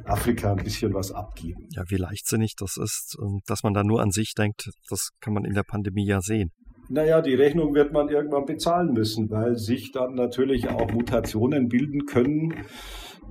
[0.06, 1.68] Afrika ein bisschen was abgeben.
[1.72, 5.46] Ja, wie leichtsinnig das ist, dass man da nur an sich denkt, das kann man
[5.46, 6.52] in der Pandemie ja sehen.
[6.90, 12.06] Naja, die Rechnung wird man irgendwann bezahlen müssen, weil sich dann natürlich auch Mutationen bilden
[12.06, 12.54] können,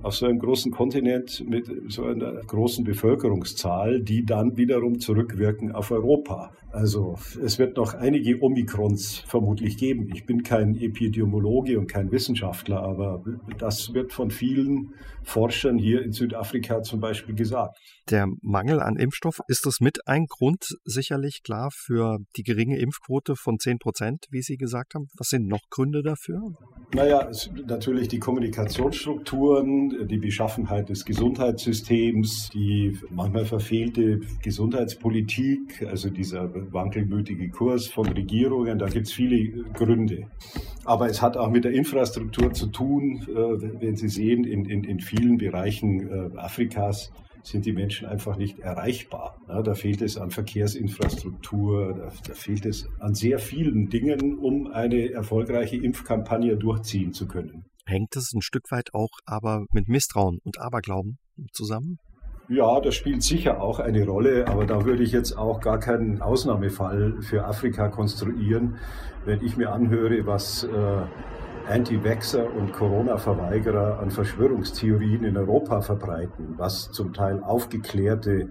[0.03, 5.89] auf so einem großen Kontinent mit so einer großen Bevölkerungszahl, die dann wiederum zurückwirken auf
[5.89, 6.51] Europa.
[6.71, 10.09] Also es wird noch einige Omikrons vermutlich geben.
[10.13, 13.23] Ich bin kein Epidemiologe und kein Wissenschaftler, aber
[13.57, 14.93] das wird von vielen
[15.23, 17.77] Forschern hier in Südafrika zum Beispiel gesagt.
[18.09, 23.35] Der Mangel an Impfstoff, ist das mit ein Grund sicherlich klar für die geringe Impfquote
[23.35, 25.07] von 10 Prozent, wie Sie gesagt haben?
[25.17, 26.39] Was sind noch Gründe dafür?
[26.93, 27.29] Naja,
[27.67, 37.87] natürlich die Kommunikationsstrukturen, die Beschaffenheit des Gesundheitssystems, die manchmal verfehlte Gesundheitspolitik, also dieser wankelmütige Kurs
[37.87, 40.27] von Regierungen, da gibt es viele Gründe.
[40.85, 44.83] Aber es hat auch mit der Infrastruktur zu tun, äh, wenn Sie sehen, in, in,
[44.83, 47.11] in vielen Bereichen äh, Afrikas
[47.43, 49.37] sind die Menschen einfach nicht erreichbar.
[49.47, 55.77] da fehlt es an Verkehrsinfrastruktur, da, fehlt es an sehr vielen Dingen, um eine erfolgreiche
[55.77, 57.63] Impfkampagne durchziehen zu können.
[57.85, 61.19] Hängt es ein Stück weit auch aber mit Misstrauen und Aberglauben
[61.53, 61.99] zusammen?
[62.49, 66.21] Ja, das spielt sicher auch eine Rolle, aber da würde ich jetzt auch gar keinen
[66.21, 68.75] Ausnahmefall für Afrika konstruieren,
[69.25, 70.69] wenn ich mir anhöre, was äh,
[71.69, 78.47] Anti-Vaxxer und Corona-Verweigerer an Verschwörungstheorien in Europa verbreiten, was zum Teil aufgeklärte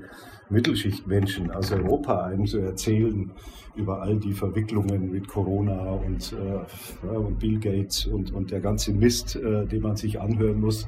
[0.50, 3.32] Mittelschichtmenschen aus Europa einem so erzählen
[3.76, 8.92] über all die Verwicklungen mit Corona und, äh, und Bill Gates und, und der ganze
[8.92, 10.86] Mist, äh, den man sich anhören muss.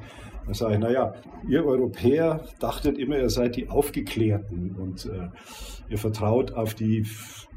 [0.49, 1.13] Da sage ich, naja,
[1.47, 5.29] ihr Europäer dachtet immer, ihr seid die Aufgeklärten und äh,
[5.91, 7.05] ihr vertraut auf die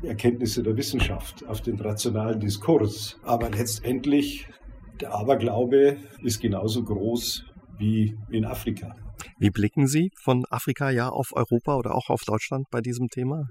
[0.04, 3.18] Erkenntnisse der Wissenschaft, auf den rationalen Diskurs.
[3.24, 4.50] Aber letztendlich
[5.00, 7.46] der Aberglaube ist genauso groß
[7.78, 8.94] wie in Afrika.
[9.40, 13.48] Wie blicken Sie von Afrika ja auf Europa oder auch auf Deutschland bei diesem Thema?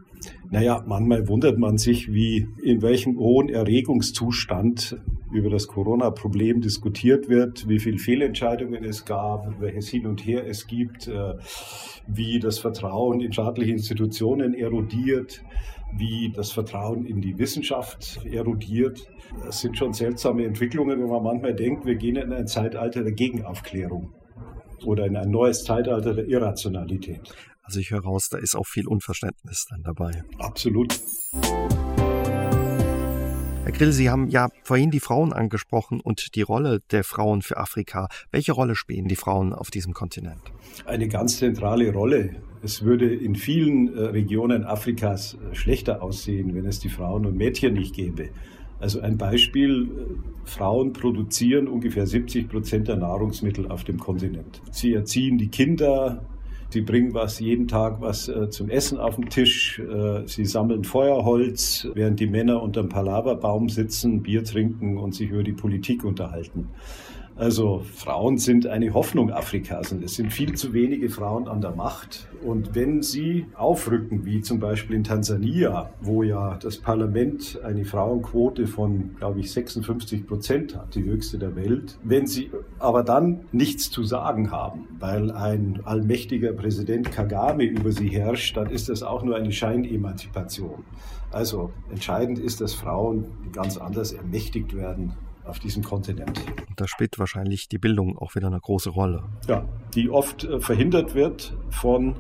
[0.51, 4.99] Naja, manchmal wundert man sich, wie in welchem hohen Erregungszustand
[5.33, 10.67] über das Corona-Problem diskutiert wird, wie viele Fehlentscheidungen es gab, welches Hin und Her es
[10.67, 11.35] gibt, äh,
[12.07, 15.43] wie das Vertrauen in staatliche Institutionen erodiert,
[15.97, 19.07] wie das Vertrauen in die Wissenschaft erodiert.
[19.45, 23.13] Das sind schon seltsame Entwicklungen, wo man manchmal denkt, wir gehen in ein Zeitalter der
[23.13, 24.13] Gegenaufklärung
[24.85, 27.33] oder in ein neues Zeitalter der Irrationalität.
[27.63, 30.23] Also ich höre raus, da ist auch viel Unverständnis dann dabei.
[30.39, 30.99] Absolut.
[33.71, 37.57] Herr Grill, Sie haben ja vorhin die Frauen angesprochen und die Rolle der Frauen für
[37.57, 38.09] Afrika.
[38.33, 40.41] Welche Rolle spielen die Frauen auf diesem Kontinent?
[40.87, 42.31] Eine ganz zentrale Rolle.
[42.65, 47.37] Es würde in vielen äh, Regionen Afrikas äh, schlechter aussehen, wenn es die Frauen und
[47.37, 48.31] Mädchen nicht gäbe.
[48.81, 54.61] Also ein Beispiel, äh, Frauen produzieren ungefähr 70 Prozent der Nahrungsmittel auf dem Kontinent.
[54.73, 56.25] Sie erziehen die Kinder,
[56.71, 59.81] Sie bringen was jeden Tag was äh, zum Essen auf den Tisch.
[59.81, 65.43] Äh, sie sammeln Feuerholz, während die Männer unterm Palaverbaum sitzen, Bier trinken und sich über
[65.43, 66.69] die Politik unterhalten.
[67.41, 71.71] Also Frauen sind eine Hoffnung Afrikas und es sind viel zu wenige Frauen an der
[71.71, 72.29] Macht.
[72.45, 78.67] Und wenn sie aufrücken, wie zum Beispiel in Tansania, wo ja das Parlament eine Frauenquote
[78.67, 83.91] von, glaube ich, 56 Prozent hat, die höchste der Welt, wenn sie aber dann nichts
[83.91, 89.23] zu sagen haben, weil ein allmächtiger Präsident Kagame über sie herrscht, dann ist das auch
[89.23, 90.85] nur eine Scheinemanzipation.
[91.31, 95.15] Also entscheidend ist, dass Frauen ganz anders ermächtigt werden
[95.45, 96.45] auf diesem Kontinent.
[96.77, 99.25] Da spielt wahrscheinlich die Bildung auch wieder eine große Rolle.
[99.49, 99.65] Ja,
[99.95, 102.17] die oft äh, verhindert wird von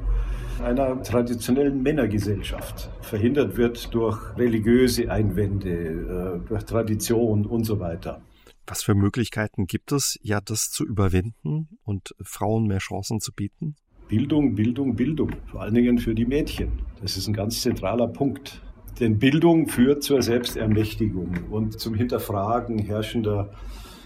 [0.62, 8.21] einer traditionellen Männergesellschaft, verhindert wird durch religiöse Einwände, äh, durch Tradition und so weiter.
[8.66, 13.75] Was für Möglichkeiten gibt es, ja, das zu überwinden und Frauen mehr Chancen zu bieten?
[14.09, 16.81] Bildung, Bildung, Bildung, vor allen Dingen für die Mädchen.
[17.01, 18.61] Das ist ein ganz zentraler Punkt.
[18.99, 23.51] Denn Bildung führt zur Selbstermächtigung und zum Hinterfragen herrschender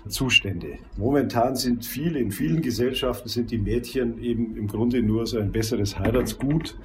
[0.09, 0.79] Zustände.
[0.97, 5.53] Momentan sind viele, in vielen Gesellschaften sind die Mädchen eben im Grunde nur so ein
[5.53, 6.77] besseres Heiratsgut,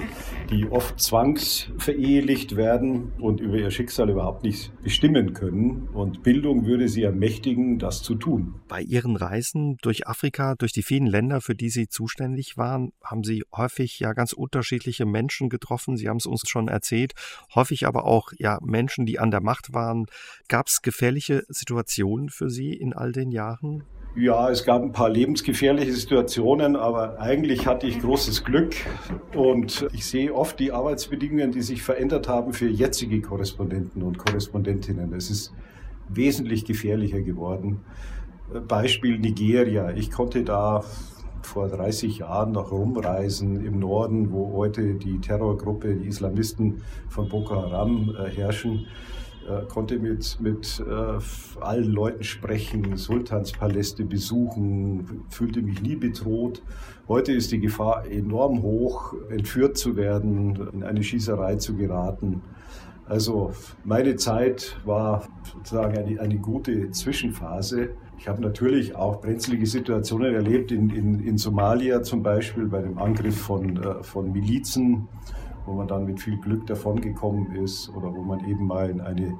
[0.50, 5.90] die oft zwangsverehelicht werden und über ihr Schicksal überhaupt nicht bestimmen können.
[5.94, 8.56] Und Bildung würde sie ermächtigen, das zu tun.
[8.68, 13.24] Bei Ihren Reisen durch Afrika, durch die vielen Länder, für die Sie zuständig waren, haben
[13.24, 15.98] Sie häufig ja ganz unterschiedliche Menschen getroffen.
[15.98, 17.14] Sie haben es uns schon erzählt.
[17.54, 20.06] Häufig aber auch ja Menschen, die an der Macht waren.
[20.48, 23.84] Gab es gefährliche Situationen für Sie in all all den Jahren?
[24.16, 28.76] Ja, es gab ein paar lebensgefährliche Situationen, aber eigentlich hatte ich großes Glück
[29.36, 35.14] und ich sehe oft die Arbeitsbedingungen, die sich verändert haben für jetzige Korrespondenten und Korrespondentinnen.
[35.14, 35.54] Es ist
[36.10, 37.82] wesentlich gefährlicher geworden.
[38.68, 39.92] Beispiel Nigeria.
[39.92, 40.84] Ich konnte da
[41.44, 47.56] vor 30 Jahren noch rumreisen im Norden, wo heute die Terrorgruppe, die Islamisten von Boko
[47.56, 48.88] Haram äh, herrschen
[49.48, 56.62] äh, konnte mit, mit äh, allen Leuten sprechen, Sultanspaläste besuchen, fühlte mich nie bedroht.
[57.08, 62.42] Heute ist die Gefahr enorm hoch, entführt zu werden, in eine Schießerei zu geraten.
[63.06, 67.90] Also meine Zeit war sozusagen eine, eine gute Zwischenphase.
[68.20, 73.00] Ich habe natürlich auch brenzlige Situationen erlebt, in, in, in Somalia zum Beispiel bei dem
[73.00, 75.08] Angriff von, äh, von Milizen
[75.70, 79.38] wo man dann mit viel Glück davongekommen ist oder wo man eben mal in, eine,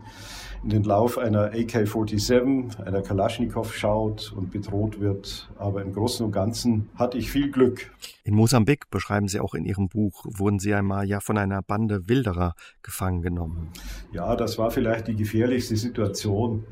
[0.64, 5.50] in den Lauf einer AK-47, einer Kalaschnikow schaut und bedroht wird.
[5.58, 7.92] Aber im Großen und Ganzen hatte ich viel Glück.
[8.24, 12.08] In Mosambik, beschreiben Sie auch in Ihrem Buch, wurden Sie einmal ja von einer Bande
[12.08, 12.54] Wilderer
[12.84, 13.70] gefangen genommen.
[14.12, 16.64] Ja, das war vielleicht die gefährlichste Situation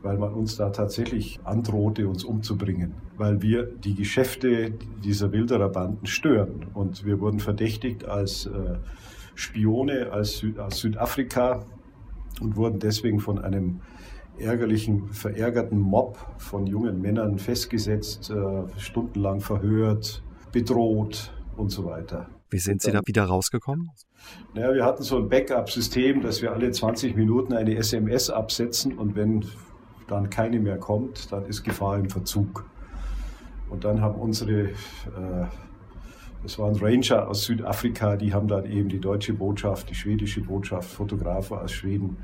[0.00, 4.72] weil man uns da tatsächlich androhte, uns umzubringen, weil wir die Geschäfte
[5.04, 6.66] dieser Wildererbanden stören.
[6.74, 8.76] Und wir wurden verdächtigt als äh,
[9.34, 11.64] Spione als Süd aus Südafrika
[12.40, 13.80] und wurden deswegen von einem
[14.38, 20.22] ärgerlichen, verärgerten Mob von jungen Männern festgesetzt, äh, stundenlang verhört,
[20.52, 22.28] bedroht und so weiter.
[22.50, 23.90] Wie sind Sie da wieder rausgekommen?
[24.54, 29.16] Naja, wir hatten so ein Backup-System, dass wir alle 20 Minuten eine SMS absetzen und
[29.16, 29.44] wenn
[30.08, 32.64] dann keine mehr kommt, dann ist Gefahr im Verzug.
[33.70, 35.46] Und dann haben unsere, äh,
[36.42, 40.90] das waren Ranger aus Südafrika, die haben dann eben die deutsche Botschaft, die schwedische Botschaft,
[40.90, 42.18] Fotografen aus Schweden,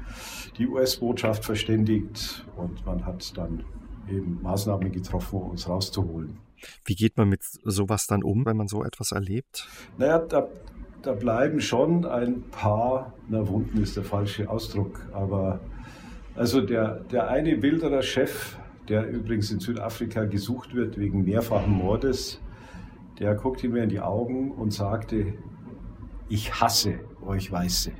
[0.58, 3.64] die US-Botschaft verständigt und man hat dann
[4.10, 6.38] eben Maßnahmen getroffen, um uns rauszuholen.
[6.84, 9.68] Wie geht man mit sowas dann um, wenn man so etwas erlebt?
[9.96, 10.48] Naja, da,
[11.02, 15.60] da bleiben schon ein paar, na Wunden ist der falsche Ausdruck, aber
[16.38, 18.56] also der, der eine Bilderer Chef,
[18.88, 22.40] der übrigens in Südafrika gesucht wird wegen mehrfachen Mordes,
[23.18, 25.34] der guckte mir in die Augen und sagte,
[26.28, 27.90] ich hasse euch Weiße.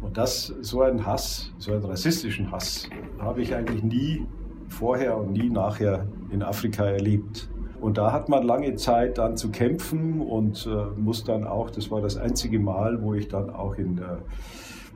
[0.00, 4.26] Und das, so einen Hass, so einen rassistischen Hass, habe ich eigentlich nie
[4.68, 7.50] vorher und nie nachher in Afrika erlebt.
[7.78, 11.90] Und da hat man lange Zeit dann zu kämpfen und äh, muss dann auch, das
[11.90, 14.16] war das einzige Mal, wo ich dann auch in äh,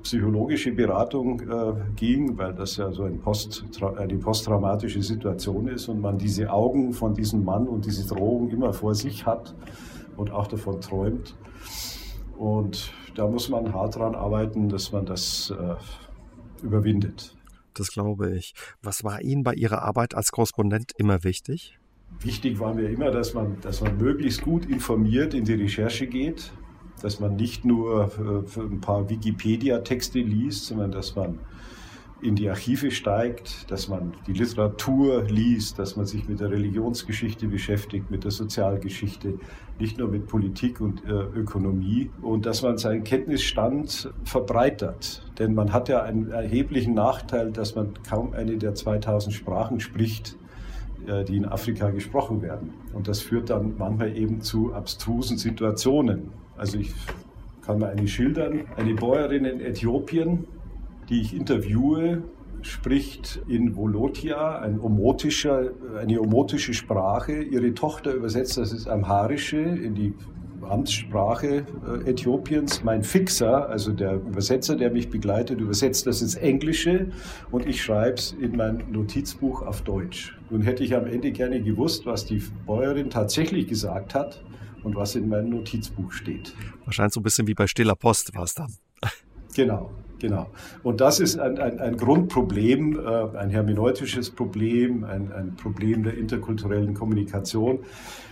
[0.03, 3.65] psychologische Beratung äh, ging, weil das ja so ein Post,
[3.97, 8.73] eine posttraumatische Situation ist und man diese Augen von diesem Mann und diese Drohung immer
[8.73, 9.55] vor sich hat
[10.17, 11.37] und auch davon träumt.
[12.37, 17.37] Und da muss man hart dran arbeiten, dass man das äh, überwindet.
[17.75, 18.55] Das glaube ich.
[18.83, 21.79] Was war Ihnen bei Ihrer Arbeit als Korrespondent immer wichtig?
[22.21, 26.53] Wichtig war mir immer, dass man, dass man möglichst gut informiert in die Recherche geht,
[27.01, 28.11] dass man nicht nur
[28.57, 31.39] äh, ein paar Wikipedia-Texte liest, sondern dass man
[32.23, 37.49] in die Archive steigt, dass man die Literatur liest, dass man sich mit der Religionsgeschichte
[37.49, 39.41] beschäftigt, mit der Sozialgeschichte,
[39.81, 45.25] nicht nur mit Politik und äh, Ökonomie und dass man seinen Kenntnisstand verbreitert.
[45.41, 50.37] Denn man hat ja einen erheblichen Nachteil, dass man kaum eine der 2000 Sprachen spricht,
[51.07, 52.73] äh, die in Afrika gesprochen werden.
[52.93, 56.31] Und das führt dann manchmal eben zu abstrusen Situationen.
[56.57, 56.93] Also ich
[57.63, 58.65] kann mal eine schildern.
[58.77, 60.47] Eine Bäuerin in Äthiopien,
[61.09, 62.23] die ich interviewe,
[62.63, 67.43] spricht in Volotia ein omotischer, eine omotische Sprache.
[67.43, 70.15] Ihre Tochter übersetzt das ins Amharische, in die
[70.63, 71.65] Amtssprache
[72.07, 72.85] äh, Äthiopiens.
[72.85, 77.09] Mein Fixer, also der Übersetzer, der mich begleitet, übersetzt das ins Englische
[77.51, 80.39] und ich schreibe es in mein Notizbuch auf Deutsch.
[80.51, 84.43] Nun hätte ich am Ende gerne gewusst, was die Bäuerin tatsächlich gesagt hat
[84.85, 86.55] und was in meinem Notizbuch steht.
[86.85, 88.73] Wahrscheinlich so ein bisschen wie bei Stiller Post war es dann.
[89.55, 90.47] Genau, genau.
[90.83, 96.17] Und das ist ein, ein, ein Grundproblem, äh, ein hermeneutisches Problem, ein, ein Problem der
[96.17, 97.81] interkulturellen Kommunikation,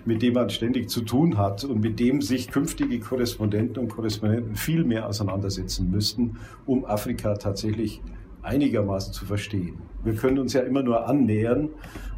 [0.07, 4.57] mit dem man ständig zu tun hat und mit dem sich künftige Korrespondenten und Korrespondenten
[4.57, 8.01] viel mehr auseinandersetzen müssten, um Afrika tatsächlich
[8.43, 9.79] einigermaßen zu verstehen.
[10.05, 11.71] Wir können uns ja immer nur annähern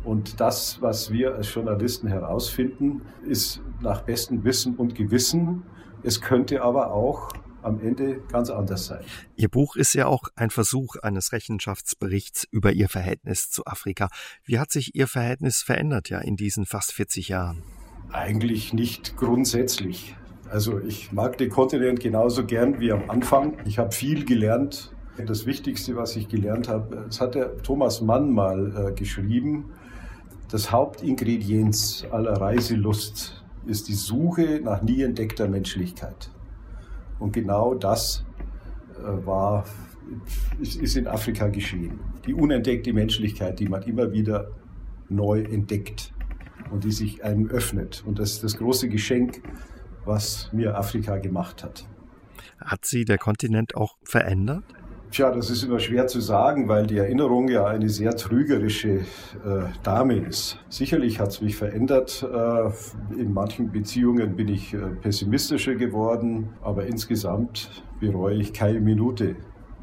[0.05, 5.63] und das, was wir als Journalisten herausfinden, ist nach bestem Wissen und Gewissen.
[6.03, 7.31] Es könnte aber auch
[7.63, 9.05] am Ende ganz anders sein.
[9.37, 14.09] Ihr Buch ist ja auch ein Versuch eines Rechenschaftsberichts über Ihr Verhältnis zu Afrika.
[14.45, 17.63] Wie hat sich Ihr Verhältnis verändert ja in diesen fast 40 Jahren?
[18.11, 20.17] Eigentlich nicht grundsätzlich.
[20.51, 23.57] Also ich mag den Kontinent genauso gern wie am Anfang.
[23.65, 24.93] Ich habe viel gelernt.
[25.27, 29.73] Das Wichtigste, was ich gelernt habe, das hat der Thomas Mann mal äh, geschrieben.
[30.51, 36.31] Das Hauptingredienz aller Reiselust ist die Suche nach nie entdeckter Menschlichkeit.
[37.19, 38.25] Und genau das
[38.99, 39.65] äh, war,
[40.61, 42.01] ist in Afrika geschehen.
[42.27, 44.51] Die unentdeckte Menschlichkeit, die man immer wieder
[45.09, 46.13] neu entdeckt
[46.71, 48.03] und die sich einem öffnet.
[48.07, 49.43] Und das ist das große Geschenk,
[50.05, 51.87] was mir Afrika gemacht hat.
[52.59, 54.65] Hat sie der Kontinent auch verändert?
[55.13, 59.01] Tja, das ist immer schwer zu sagen, weil die Erinnerung ja eine sehr trügerische
[59.45, 60.59] äh, Dame ist.
[60.71, 62.23] Sicherlich hat es mich verändert.
[62.23, 62.71] Äh,
[63.21, 69.37] in manchen Beziehungen bin ich äh, pessimistischer geworden, aber insgesamt bereue ich keine Minute,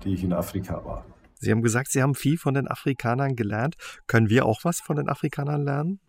[0.04, 1.06] die ich in Afrika war.
[1.36, 3.76] Sie haben gesagt, Sie haben viel von den Afrikanern gelernt.
[4.08, 6.00] Können wir auch was von den Afrikanern lernen?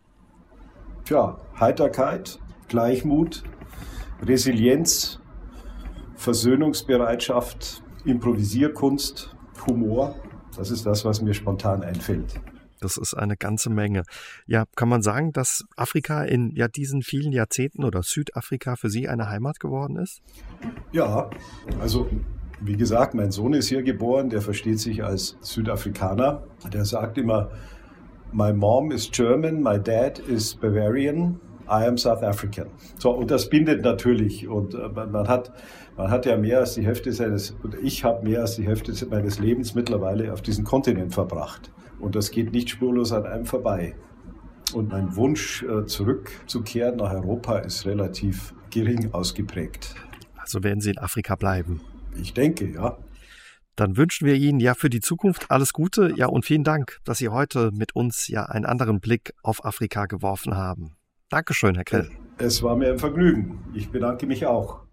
[1.05, 3.43] Tja, Heiterkeit, Gleichmut,
[4.25, 5.19] Resilienz,
[6.15, 9.35] Versöhnungsbereitschaft, Improvisierkunst,
[9.67, 10.15] Humor.
[10.57, 12.39] Das ist das, was mir spontan einfällt.
[12.81, 14.03] Das ist eine ganze Menge.
[14.47, 19.07] Ja, kann man sagen, dass Afrika in ja diesen vielen Jahrzehnten oder Südafrika für Sie
[19.07, 20.21] eine Heimat geworden ist?
[20.91, 21.29] Ja,
[21.79, 22.09] also
[22.59, 26.43] wie gesagt, mein Sohn ist hier geboren, der versteht sich als Südafrikaner.
[26.73, 27.51] Der sagt immer,
[28.31, 32.67] my mom is German, my dad is Bavarian, I am South African.
[32.97, 34.47] So, und das bindet natürlich.
[34.47, 35.51] Und äh, man hat,
[35.97, 38.93] man hat ja mehr als die Hälfte seines, und ich habe mehr als die Hälfte
[39.07, 41.71] meines Lebens mittlerweile auf diesem Kontinent verbracht.
[41.99, 43.95] Und das geht nicht spurlos an einem vorbei.
[44.73, 49.95] Und mein Wunsch, äh, zurückzukehren nach Europa, ist relativ gering ausgeprägt.
[50.37, 51.81] Also werden Sie in Afrika bleiben?
[52.19, 52.97] Ich denke, ja.
[53.75, 57.19] Dann wünschen wir Ihnen ja für die Zukunft alles Gute, ja und vielen Dank, dass
[57.19, 60.95] Sie heute mit uns ja einen anderen Blick auf Afrika geworfen haben.
[61.29, 62.09] Dankeschön, Herr Grill.
[62.37, 63.59] Es war mir ein Vergnügen.
[63.73, 64.81] Ich bedanke mich auch.